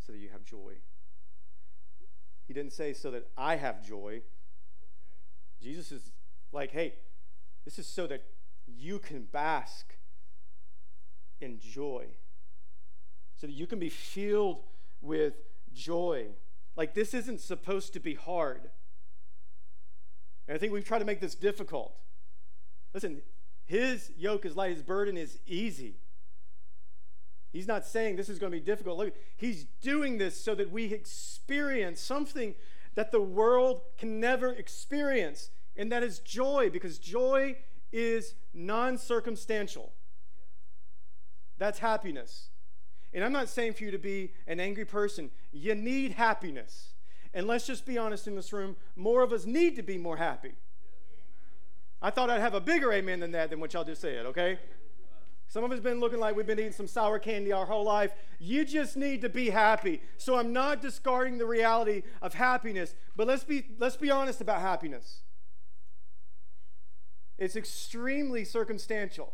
So 0.06 0.12
that 0.12 0.20
you 0.20 0.30
have 0.30 0.44
joy. 0.44 0.74
He 2.48 2.54
didn't 2.54 2.74
say 2.74 2.94
so 2.94 3.10
that 3.12 3.28
I 3.36 3.56
have 3.56 3.84
joy. 3.84 4.22
Jesus 5.62 5.92
is 5.92 6.12
like, 6.52 6.72
hey, 6.72 6.94
this 7.64 7.80
is 7.80 7.88
so 7.88 8.06
that 8.06 8.24
you 8.68 9.00
can 9.00 9.24
bask 9.24 9.96
in 11.42 11.60
joy, 11.60 12.06
so 13.36 13.48
that 13.48 13.54
you 13.54 13.66
can 13.66 13.80
be 13.80 13.90
filled 13.90 14.62
with 15.02 15.34
joy. 15.74 16.28
Like, 16.76 16.94
this 16.94 17.14
isn't 17.14 17.42
supposed 17.42 17.94
to 17.94 18.00
be 18.00 18.14
hard. 18.14 18.70
And 20.48 20.56
I 20.56 20.60
think 20.60 20.72
we've 20.72 20.86
tried 20.86 21.00
to 21.00 21.06
make 21.06 21.20
this 21.20 21.36
difficult. 21.36 21.96
Listen, 22.94 23.24
his 23.66 24.12
yoke 24.16 24.46
is 24.46 24.56
light, 24.56 24.72
his 24.72 24.84
burden 24.84 25.18
is 25.18 25.40
easy. 25.48 25.96
He's 27.56 27.70
not 27.70 27.86
saying 27.86 28.18
this 28.18 28.28
is 28.28 28.38
going 28.38 28.52
to 28.52 28.58
be 28.58 28.64
difficult. 28.64 28.98
Look, 28.98 29.14
he's 29.38 29.64
doing 29.82 30.18
this 30.18 30.36
so 30.38 30.56
that 30.56 30.72
we 30.72 30.92
experience 30.92 32.02
something 32.02 32.54
that 32.96 33.14
the 33.14 33.22
world 33.22 33.80
can 33.98 34.20
never 34.20 34.52
experience, 34.52 35.52
and 35.78 35.90
that 35.90 36.04
is 36.04 36.20
joy, 36.20 36.70
because 36.70 37.00
joy 37.00 37.56
is 37.94 38.36
non 38.54 38.98
circumstantial. 38.98 39.94
That's 41.58 41.80
happiness. 41.80 42.50
And 43.14 43.24
I'm 43.24 43.32
not 43.32 43.48
saying 43.48 43.76
for 43.76 43.86
you 43.86 43.92
to 43.92 44.00
be 44.00 44.34
an 44.48 44.60
angry 44.60 44.84
person. 44.84 45.32
You 45.54 45.76
need 45.76 46.12
happiness. 46.12 46.96
And 47.34 47.48
let's 47.48 47.66
just 47.66 47.86
be 47.86 47.98
honest 47.98 48.28
in 48.28 48.36
this 48.36 48.52
room, 48.52 48.76
more 48.98 49.24
of 49.24 49.32
us 49.32 49.46
need 49.46 49.78
to 49.78 49.82
be 49.82 49.98
more 49.98 50.18
happy. 50.18 50.56
I 52.02 52.10
thought 52.10 52.30
I'd 52.30 52.42
have 52.42 52.54
a 52.54 52.60
bigger 52.60 52.92
amen 52.92 53.22
than 53.22 53.32
that 53.32 53.50
than 53.50 53.62
what 53.62 53.74
y'all 53.74 53.86
just 53.86 54.02
said, 54.02 54.26
okay? 54.26 54.60
Some 55.56 55.64
of 55.64 55.72
us 55.72 55.80
been 55.80 56.02
looking 56.02 56.20
like 56.20 56.36
we've 56.36 56.46
been 56.46 56.60
eating 56.60 56.74
some 56.74 56.86
sour 56.86 57.18
candy 57.18 57.54
our 57.54 57.66
whole 57.66 57.86
life. 57.86 58.12
You 58.40 58.66
just 58.66 58.98
need 58.98 59.22
to 59.22 59.30
be 59.30 59.52
happy. 59.52 60.02
So 60.18 60.36
I'm 60.36 60.52
not 60.52 60.82
discarding 60.82 61.38
the 61.38 61.46
reality 61.46 62.04
of 62.22 62.34
happiness, 62.34 62.94
but 63.16 63.26
let's 63.26 63.46
be 63.46 63.64
let's 63.80 63.96
be 63.96 64.12
honest 64.12 64.42
about 64.42 64.60
happiness. 64.60 65.22
It's 67.38 67.56
extremely 67.56 68.44
circumstantial. 68.44 69.32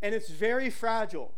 And 0.00 0.14
it's 0.14 0.30
very 0.30 0.70
fragile. 0.70 1.34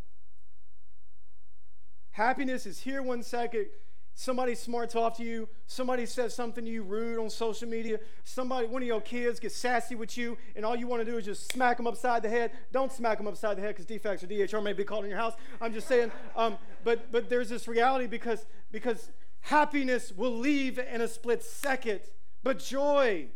Happiness 2.11 2.67
is 2.67 2.81
here 2.81 3.03
one 3.03 3.23
second, 3.23 3.69
Somebody 4.15 4.55
smarts 4.55 4.95
off 4.95 5.17
to 5.17 5.25
you. 5.25 5.49
Somebody 5.67 6.05
says 6.05 6.35
something 6.35 6.65
to 6.65 6.71
you 6.71 6.83
rude 6.83 7.19
on 7.19 7.31
social 7.31 7.69
media. 7.69 7.99
Somebody, 8.25 8.67
one 8.67 8.83
of 8.83 8.89
your 8.89 9.01
kids 9.01 9.41
gets 9.41 9.57
sassy 9.57 9.95
with 9.95 10.17
you, 10.19 10.37
and 10.55 10.65
all 10.65 10.77
you 10.77 10.87
want 10.87 11.05
to 11.05 11.11
do 11.11 11.17
is 11.17 11.25
just 11.25 11.51
smack 11.51 11.79
them 11.79 11.87
upside 11.87 12.23
the 12.23 12.29
head. 12.29 12.53
Don't 12.73 12.93
smack 12.93 13.19
them 13.19 13.27
upside 13.27 13.57
the 13.57 13.63
head 13.63 13.75
because 13.75 13.87
DFACS 13.87 14.25
or 14.25 14.27
DHR 14.27 14.63
may 14.63 14.75
be 14.75 14.85
called 14.85 15.05
in 15.05 15.11
your 15.11 15.19
house. 15.19 15.35
I'm 15.61 15.73
just 15.73 15.89
saying. 15.89 16.13
Um, 16.37 16.59
but 16.85 17.11
but 17.11 17.31
there's 17.31 17.49
this 17.49 17.67
reality 17.67 18.07
because 18.07 18.45
because 18.71 19.11
happiness 19.41 20.13
will 20.13 20.37
leave 20.37 20.79
in 20.79 21.01
a 21.01 21.09
split 21.09 21.43
second, 21.43 22.01
but 22.43 22.59
joy, 22.59 23.29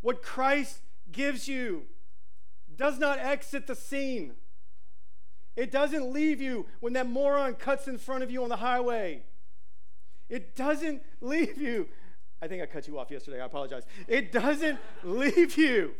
what 0.00 0.22
Christ 0.22 0.80
gives 1.12 1.48
you, 1.48 1.82
does 2.74 2.98
not 2.98 3.18
exit 3.18 3.66
the 3.66 3.74
scene. 3.74 4.32
It 5.56 5.70
doesn't 5.70 6.12
leave 6.12 6.40
you 6.40 6.66
when 6.80 6.92
that 6.92 7.08
moron 7.08 7.54
cuts 7.54 7.88
in 7.88 7.98
front 7.98 8.22
of 8.22 8.30
you 8.30 8.42
on 8.42 8.50
the 8.50 8.56
highway. 8.56 9.22
It 10.28 10.54
doesn't 10.54 11.02
leave 11.20 11.60
you. 11.60 11.88
I 12.42 12.48
think 12.48 12.62
I 12.62 12.66
cut 12.66 12.86
you 12.86 12.98
off 12.98 13.10
yesterday. 13.10 13.40
I 13.40 13.46
apologize. 13.46 13.84
It 14.06 14.30
doesn't 14.30 14.78
leave 15.02 15.56
you 15.56 15.94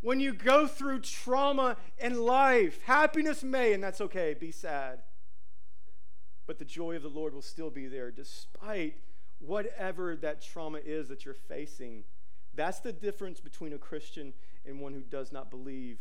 when 0.00 0.18
you 0.18 0.32
go 0.32 0.66
through 0.66 1.00
trauma 1.00 1.76
in 1.98 2.20
life. 2.20 2.80
Happiness 2.82 3.42
may, 3.42 3.74
and 3.74 3.84
that's 3.84 4.00
okay, 4.00 4.34
be 4.38 4.50
sad. 4.50 5.00
But 6.46 6.58
the 6.58 6.64
joy 6.64 6.96
of 6.96 7.02
the 7.02 7.08
Lord 7.08 7.34
will 7.34 7.42
still 7.42 7.70
be 7.70 7.86
there 7.86 8.10
despite 8.10 8.96
whatever 9.38 10.16
that 10.16 10.42
trauma 10.42 10.78
is 10.84 11.08
that 11.08 11.24
you're 11.24 11.34
facing. 11.34 12.04
That's 12.54 12.80
the 12.80 12.92
difference 12.92 13.40
between 13.40 13.72
a 13.72 13.78
Christian 13.78 14.32
and 14.66 14.80
one 14.80 14.92
who 14.92 15.00
does 15.00 15.32
not 15.32 15.50
believe 15.50 15.98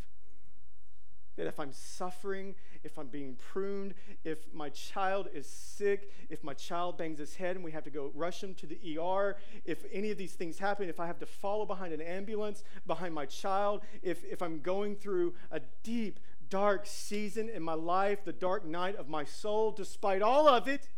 that 1.39 1.47
if 1.47 1.58
I'm 1.58 1.71
suffering, 1.71 2.54
if 2.84 2.99
I'm 2.99 3.08
being 3.08 3.36
pruned, 3.36 3.93
if 4.25 4.54
my 4.54 4.67
child 4.67 5.30
is 5.34 5.47
sick, 5.47 6.12
if 6.30 6.43
my 6.43 6.54
child 6.54 6.97
bangs 6.97 7.17
his 7.17 7.34
head 7.36 7.56
and 7.56 7.63
we 7.63 7.71
have 7.71 7.86
to 7.86 7.89
go 7.89 8.12
rush 8.13 8.43
him 8.43 8.54
to 8.56 8.67
the 8.67 8.99
ER, 8.99 9.38
if 9.63 9.86
any 9.89 10.12
of 10.12 10.17
these 10.17 10.34
things 10.34 10.60
happen, 10.60 10.89
if 10.89 10.99
I 10.99 11.08
have 11.08 11.17
to 11.19 11.25
follow 11.25 11.65
behind 11.65 11.93
an 11.93 12.02
ambulance 12.02 12.65
behind 12.86 13.13
my 13.13 13.25
child, 13.25 13.84
if, 14.04 14.25
if 14.25 14.41
I'm 14.41 14.60
going 14.60 14.97
through 14.97 15.34
a 15.49 15.62
deep, 15.82 16.19
dark 16.49 16.86
season 16.86 17.47
in 17.47 17.63
my 17.63 17.73
life, 17.73 18.25
the 18.25 18.34
dark 18.34 18.65
night 18.65 18.97
of 18.97 19.08
my 19.08 19.23
soul, 19.23 19.71
despite 19.71 20.21
all 20.21 20.45
of 20.45 20.67
it, 20.67 20.89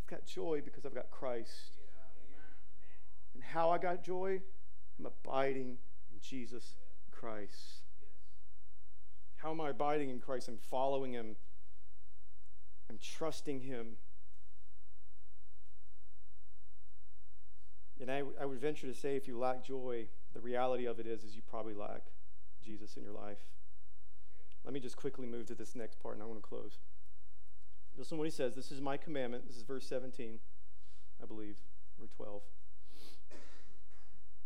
I've 0.00 0.10
got 0.10 0.24
joy 0.24 0.62
because 0.64 0.86
I've 0.86 0.94
got 0.94 1.10
Christ. 1.10 1.76
And 3.34 3.42
how 3.42 3.68
I 3.68 3.76
got 3.76 4.02
joy? 4.02 4.40
I'm 4.98 5.04
abiding 5.04 5.76
in 6.10 6.20
Jesus 6.22 6.76
Christ. 7.10 7.75
How 9.36 9.50
am 9.50 9.60
I 9.60 9.70
abiding 9.70 10.10
in 10.10 10.18
Christ? 10.18 10.48
I'm 10.48 10.58
following 10.58 11.12
Him, 11.12 11.36
I'm 12.90 12.98
trusting 12.98 13.60
Him. 13.60 13.96
And 18.00 18.10
I, 18.10 18.22
I 18.40 18.44
would 18.44 18.60
venture 18.60 18.86
to 18.86 18.94
say 18.94 19.16
if 19.16 19.26
you 19.26 19.38
lack 19.38 19.64
joy, 19.64 20.06
the 20.34 20.40
reality 20.40 20.84
of 20.84 21.00
it 21.00 21.06
is, 21.06 21.24
is 21.24 21.34
you 21.34 21.40
probably 21.48 21.72
lack 21.72 22.02
Jesus 22.62 22.96
in 22.96 23.02
your 23.02 23.12
life. 23.12 23.38
Let 24.64 24.74
me 24.74 24.80
just 24.80 24.96
quickly 24.96 25.26
move 25.26 25.46
to 25.46 25.54
this 25.54 25.74
next 25.74 25.98
part 26.02 26.14
and 26.14 26.22
I 26.22 26.26
want 26.26 26.42
to 26.42 26.46
close. 26.46 26.78
Listen 27.96 28.16
to 28.16 28.18
what 28.18 28.26
he 28.26 28.30
says. 28.30 28.54
This 28.54 28.70
is 28.70 28.80
my 28.80 28.96
commandment. 28.96 29.46
This 29.46 29.56
is 29.56 29.62
verse 29.62 29.86
17, 29.88 30.38
I 31.22 31.26
believe, 31.26 31.56
or 32.00 32.08
12. 32.08 32.42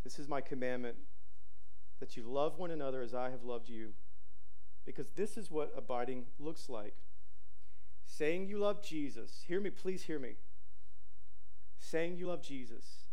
This 0.05 0.19
is 0.19 0.29
my 0.29 0.41
commandment 0.41 0.97
that 1.99 2.17
you 2.17 2.23
love 2.23 2.59
one 2.59 2.71
another 2.71 3.03
as 3.03 3.15
I 3.15 3.31
have 3.31 3.43
loved 3.43 3.69
you. 3.69 3.95
Because 4.85 5.09
this 5.17 5.37
is 5.37 5.51
what 5.51 5.73
abiding 5.77 6.27
looks 6.39 6.69
like. 6.69 6.95
Saying 8.05 8.47
you 8.47 8.59
love 8.59 8.83
Jesus, 8.83 9.45
hear 9.47 9.61
me, 9.61 9.71
please 9.71 10.03
hear 10.03 10.19
me. 10.19 10.35
Saying 11.79 12.17
you 12.17 12.27
love 12.27 12.43
Jesus, 12.43 13.05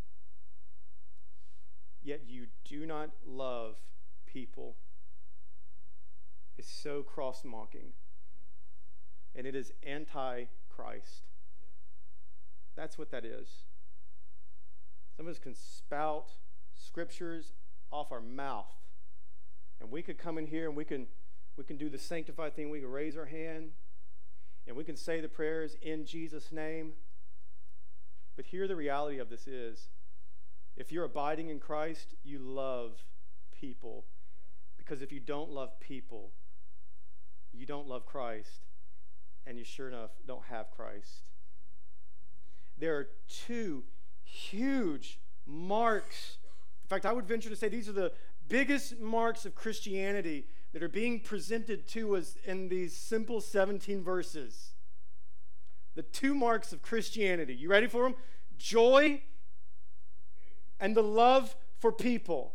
yet 2.03 2.21
you 2.27 2.47
do 2.65 2.85
not 2.85 3.11
love 3.25 3.77
people, 4.25 4.75
is 6.57 6.67
so 6.67 7.03
cross 7.03 7.43
mocking. 7.45 7.93
And 9.35 9.45
it 9.45 9.55
is 9.55 9.71
anti 9.83 10.45
Christ. 10.69 11.23
That's 12.75 12.97
what 12.97 13.11
that 13.11 13.23
is. 13.23 13.63
Some 15.15 15.27
of 15.27 15.31
us 15.31 15.39
can 15.39 15.55
spout 15.55 16.31
scriptures 16.75 17.53
off 17.91 18.11
our 18.11 18.21
mouth. 18.21 18.73
And 19.79 19.91
we 19.91 20.01
could 20.01 20.17
come 20.17 20.37
in 20.37 20.47
here 20.47 20.67
and 20.67 20.75
we 20.75 20.85
can 20.85 21.07
we 21.57 21.63
can 21.63 21.77
do 21.77 21.89
the 21.89 21.97
sanctified 21.97 22.55
thing. 22.55 22.69
We 22.69 22.79
can 22.79 22.91
raise 22.91 23.17
our 23.17 23.25
hand 23.25 23.71
and 24.67 24.75
we 24.75 24.83
can 24.83 24.95
say 24.95 25.21
the 25.21 25.27
prayers 25.27 25.75
in 25.81 26.05
Jesus' 26.05 26.51
name. 26.51 26.93
But 28.35 28.45
here 28.45 28.67
the 28.67 28.75
reality 28.75 29.17
of 29.17 29.29
this 29.29 29.47
is 29.47 29.89
if 30.75 30.91
you're 30.91 31.05
abiding 31.05 31.49
in 31.49 31.59
Christ, 31.59 32.13
you 32.23 32.37
love 32.37 33.03
people. 33.59 34.05
Because 34.77 35.01
if 35.01 35.11
you 35.11 35.19
don't 35.19 35.49
love 35.49 35.79
people, 35.79 36.31
you 37.51 37.65
don't 37.65 37.87
love 37.87 38.05
Christ, 38.05 38.61
and 39.45 39.57
you 39.57 39.63
sure 39.63 39.87
enough 39.87 40.11
don't 40.27 40.45
have 40.45 40.69
Christ. 40.69 41.23
There 42.77 42.95
are 42.95 43.09
two 43.27 43.83
huge 44.23 45.19
marks. 45.47 46.37
In 46.83 46.87
fact, 46.87 47.05
I 47.05 47.11
would 47.11 47.25
venture 47.25 47.49
to 47.49 47.55
say 47.55 47.69
these 47.69 47.89
are 47.89 47.93
the 47.93 48.11
biggest 48.47 48.99
marks 48.99 49.45
of 49.45 49.55
Christianity 49.55 50.45
that 50.73 50.83
are 50.83 50.89
being 50.89 51.19
presented 51.19 51.87
to 51.87 52.15
us 52.15 52.35
in 52.45 52.69
these 52.69 52.95
simple 52.95 53.41
17 53.41 54.03
verses. 54.03 54.71
The 55.95 56.03
two 56.03 56.35
marks 56.35 56.71
of 56.71 56.81
Christianity. 56.81 57.55
You 57.55 57.69
ready 57.69 57.87
for 57.87 58.03
them? 58.03 58.15
Joy 58.57 59.21
and 60.79 60.95
the 60.95 61.03
love 61.03 61.55
for 61.79 61.91
people. 61.91 62.53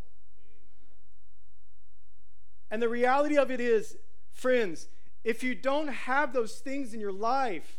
And 2.70 2.80
the 2.80 2.88
reality 2.88 3.36
of 3.36 3.50
it 3.50 3.60
is, 3.60 3.96
friends, 4.32 4.88
if 5.24 5.42
you 5.42 5.54
don't 5.54 5.88
have 5.88 6.32
those 6.32 6.54
things 6.58 6.94
in 6.94 7.00
your 7.00 7.12
life, 7.12 7.78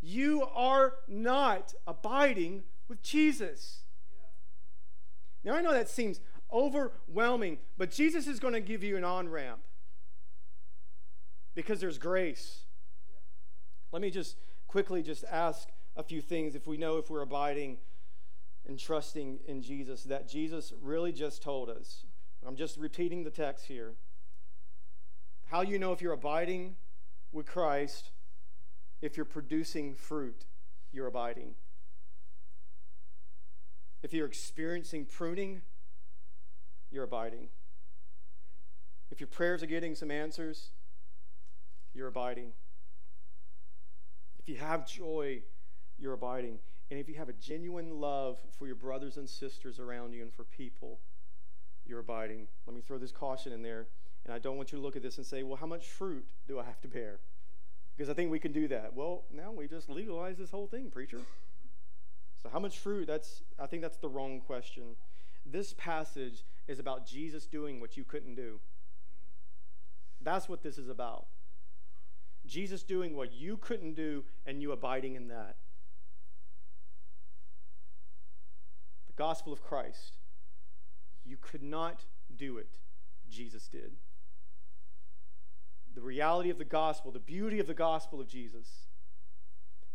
you 0.00 0.46
are 0.54 0.94
not 1.08 1.74
abiding 1.86 2.64
with 2.88 3.02
Jesus. 3.02 3.80
Now, 5.42 5.54
I 5.54 5.62
know 5.62 5.72
that 5.72 5.88
seems 5.88 6.20
overwhelming, 6.54 7.58
but 7.76 7.90
Jesus 7.90 8.26
is 8.26 8.38
going 8.38 8.54
to 8.54 8.60
give 8.60 8.84
you 8.84 8.96
an 8.96 9.04
on 9.04 9.28
ramp 9.28 9.60
because 11.54 11.80
there's 11.80 11.98
grace. 11.98 12.60
Let 13.92 14.00
me 14.00 14.10
just 14.10 14.36
quickly 14.68 15.02
just 15.02 15.24
ask 15.30 15.68
a 15.96 16.02
few 16.02 16.20
things 16.20 16.54
if 16.54 16.66
we 16.66 16.76
know 16.76 16.98
if 16.98 17.10
we're 17.10 17.22
abiding 17.22 17.78
and 18.66 18.78
trusting 18.78 19.40
in 19.46 19.62
Jesus 19.62 20.04
that 20.04 20.28
Jesus 20.28 20.72
really 20.80 21.12
just 21.12 21.42
told 21.42 21.68
us. 21.68 22.04
I'm 22.46 22.56
just 22.56 22.76
repeating 22.76 23.24
the 23.24 23.30
text 23.30 23.66
here. 23.66 23.94
How 25.46 25.62
you 25.62 25.78
know 25.78 25.92
if 25.92 26.00
you're 26.00 26.12
abiding 26.12 26.76
with 27.32 27.46
Christ, 27.46 28.10
if 29.00 29.16
you're 29.16 29.26
producing 29.26 29.94
fruit, 29.94 30.44
you're 30.92 31.06
abiding. 31.06 31.54
If 34.02 34.12
you're 34.12 34.26
experiencing 34.26 35.06
pruning, 35.06 35.62
you're 36.94 37.04
abiding. 37.04 37.48
If 39.10 39.20
your 39.20 39.26
prayers 39.26 39.62
are 39.62 39.66
getting 39.66 39.96
some 39.96 40.10
answers, 40.10 40.70
you're 41.92 42.06
abiding. 42.06 42.52
If 44.38 44.48
you 44.48 44.56
have 44.56 44.86
joy, 44.86 45.42
you're 45.98 46.12
abiding. 46.12 46.58
And 46.90 47.00
if 47.00 47.08
you 47.08 47.16
have 47.16 47.28
a 47.28 47.32
genuine 47.32 48.00
love 48.00 48.38
for 48.56 48.66
your 48.66 48.76
brothers 48.76 49.16
and 49.16 49.28
sisters 49.28 49.80
around 49.80 50.12
you 50.12 50.22
and 50.22 50.32
for 50.32 50.44
people, 50.44 51.00
you're 51.84 51.98
abiding. 51.98 52.46
Let 52.66 52.76
me 52.76 52.80
throw 52.80 52.98
this 52.98 53.12
caution 53.12 53.52
in 53.52 53.62
there. 53.62 53.88
And 54.24 54.32
I 54.32 54.38
don't 54.38 54.56
want 54.56 54.70
you 54.70 54.78
to 54.78 54.84
look 54.84 54.96
at 54.96 55.02
this 55.02 55.18
and 55.18 55.26
say, 55.26 55.42
well, 55.42 55.56
how 55.56 55.66
much 55.66 55.86
fruit 55.86 56.24
do 56.46 56.60
I 56.60 56.64
have 56.64 56.80
to 56.82 56.88
bear? 56.88 57.18
Because 57.96 58.08
I 58.08 58.14
think 58.14 58.30
we 58.30 58.38
can 58.38 58.52
do 58.52 58.68
that. 58.68 58.94
Well, 58.94 59.24
now 59.32 59.50
we 59.50 59.66
just 59.66 59.88
legalize 59.88 60.38
this 60.38 60.50
whole 60.50 60.66
thing, 60.66 60.90
preacher. 60.90 61.20
So 62.42 62.48
how 62.50 62.58
much 62.58 62.78
fruit? 62.78 63.06
That's 63.06 63.42
I 63.58 63.66
think 63.66 63.82
that's 63.82 63.98
the 63.98 64.08
wrong 64.08 64.40
question. 64.40 64.96
This 65.46 65.74
passage 65.76 66.44
is 66.66 66.78
about 66.78 67.06
Jesus 67.06 67.46
doing 67.46 67.80
what 67.80 67.96
you 67.96 68.04
couldn't 68.04 68.34
do. 68.34 68.60
That's 70.20 70.48
what 70.48 70.62
this 70.62 70.78
is 70.78 70.88
about. 70.88 71.26
Jesus 72.46 72.82
doing 72.82 73.16
what 73.16 73.32
you 73.32 73.56
couldn't 73.56 73.94
do 73.94 74.24
and 74.46 74.60
you 74.60 74.72
abiding 74.72 75.14
in 75.14 75.28
that. 75.28 75.56
The 79.06 79.12
gospel 79.16 79.52
of 79.52 79.62
Christ. 79.62 80.16
You 81.24 81.36
could 81.40 81.62
not 81.62 82.04
do 82.34 82.58
it. 82.58 82.78
Jesus 83.30 83.68
did. 83.68 83.92
The 85.94 86.02
reality 86.02 86.50
of 86.50 86.58
the 86.58 86.64
gospel, 86.64 87.12
the 87.12 87.20
beauty 87.20 87.60
of 87.60 87.66
the 87.66 87.74
gospel 87.74 88.20
of 88.20 88.28
Jesus, 88.28 88.86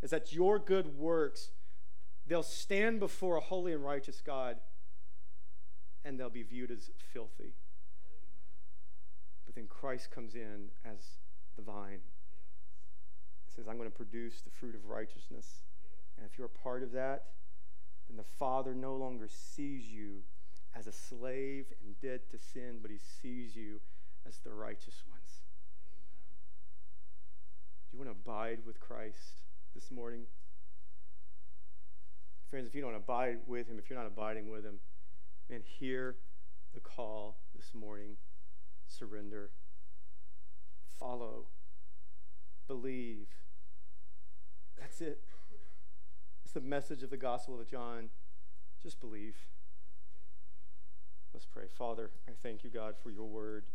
is 0.01 0.12
that 0.12 0.32
your 0.32 0.58
good 0.60 0.97
works, 0.97 1.51
they'll 2.25 2.41
stand 2.41 2.99
before 2.99 3.36
a 3.36 3.41
holy 3.41 3.73
and 3.73 3.84
righteous 3.84 4.21
God 4.21 4.58
and 6.03 6.19
they'll 6.19 6.29
be 6.29 6.43
viewed 6.43 6.71
as 6.71 6.89
filthy. 7.13 7.53
But 9.45 9.55
then 9.55 9.67
Christ 9.67 10.12
comes 10.12 10.35
in 10.35 10.69
as 10.85 10.99
the 11.55 11.62
vine 11.63 12.01
He 13.45 13.53
says, 13.55 13.67
I'm 13.67 13.77
going 13.77 13.89
to 13.89 13.95
produce 13.95 14.41
the 14.41 14.51
fruit 14.51 14.75
of 14.75 14.85
righteousness. 14.85 15.63
And 16.17 16.25
if 16.25 16.38
you're 16.38 16.47
a 16.47 16.63
part 16.63 16.83
of 16.83 16.91
that, 16.93 17.23
then 18.07 18.17
the 18.17 18.23
Father 18.38 18.73
no 18.73 18.95
longer 18.95 19.27
sees 19.27 19.88
you 19.88 20.23
as 20.75 20.88
a 20.88 20.91
slave 20.91 21.65
and 21.83 21.99
dead 22.01 22.21
to 22.31 22.38
sin, 22.38 22.77
but 22.81 22.91
he 22.91 22.99
sees 23.21 23.55
you 23.55 23.81
as 24.27 24.38
the 24.39 24.51
righteous 24.51 25.03
ones. 25.09 25.41
Do 27.89 27.97
you 27.97 28.03
want 28.03 28.15
to 28.15 28.31
abide 28.31 28.59
with 28.65 28.79
Christ 28.79 29.41
this 29.73 29.89
morning? 29.89 30.21
Friends, 32.49 32.67
if 32.67 32.75
you 32.75 32.81
don't 32.81 32.95
abide 32.95 33.39
with 33.47 33.67
him, 33.67 33.79
if 33.79 33.89
you're 33.89 33.97
not 33.97 34.07
abiding 34.07 34.49
with 34.49 34.63
him, 34.63 34.79
man, 35.49 35.62
hear 35.63 36.17
the 36.73 36.79
call 36.79 37.38
this 37.55 37.73
morning. 37.73 38.17
Surrender. 38.88 39.49
Follow. 40.99 41.47
Believe. 42.67 43.27
That's 44.79 45.01
it. 45.01 45.23
It's 46.43 46.53
the 46.53 46.62
message 46.62 47.03
of 47.03 47.09
the 47.09 47.17
Gospel 47.17 47.59
of 47.59 47.67
John. 47.67 48.09
Just 48.81 48.99
believe. 48.99 49.35
Let's 51.33 51.45
pray. 51.45 51.65
Father, 51.77 52.12
I 52.27 52.31
thank 52.43 52.63
you, 52.63 52.69
God, 52.69 52.95
for 53.01 53.09
your 53.09 53.25
word. 53.25 53.65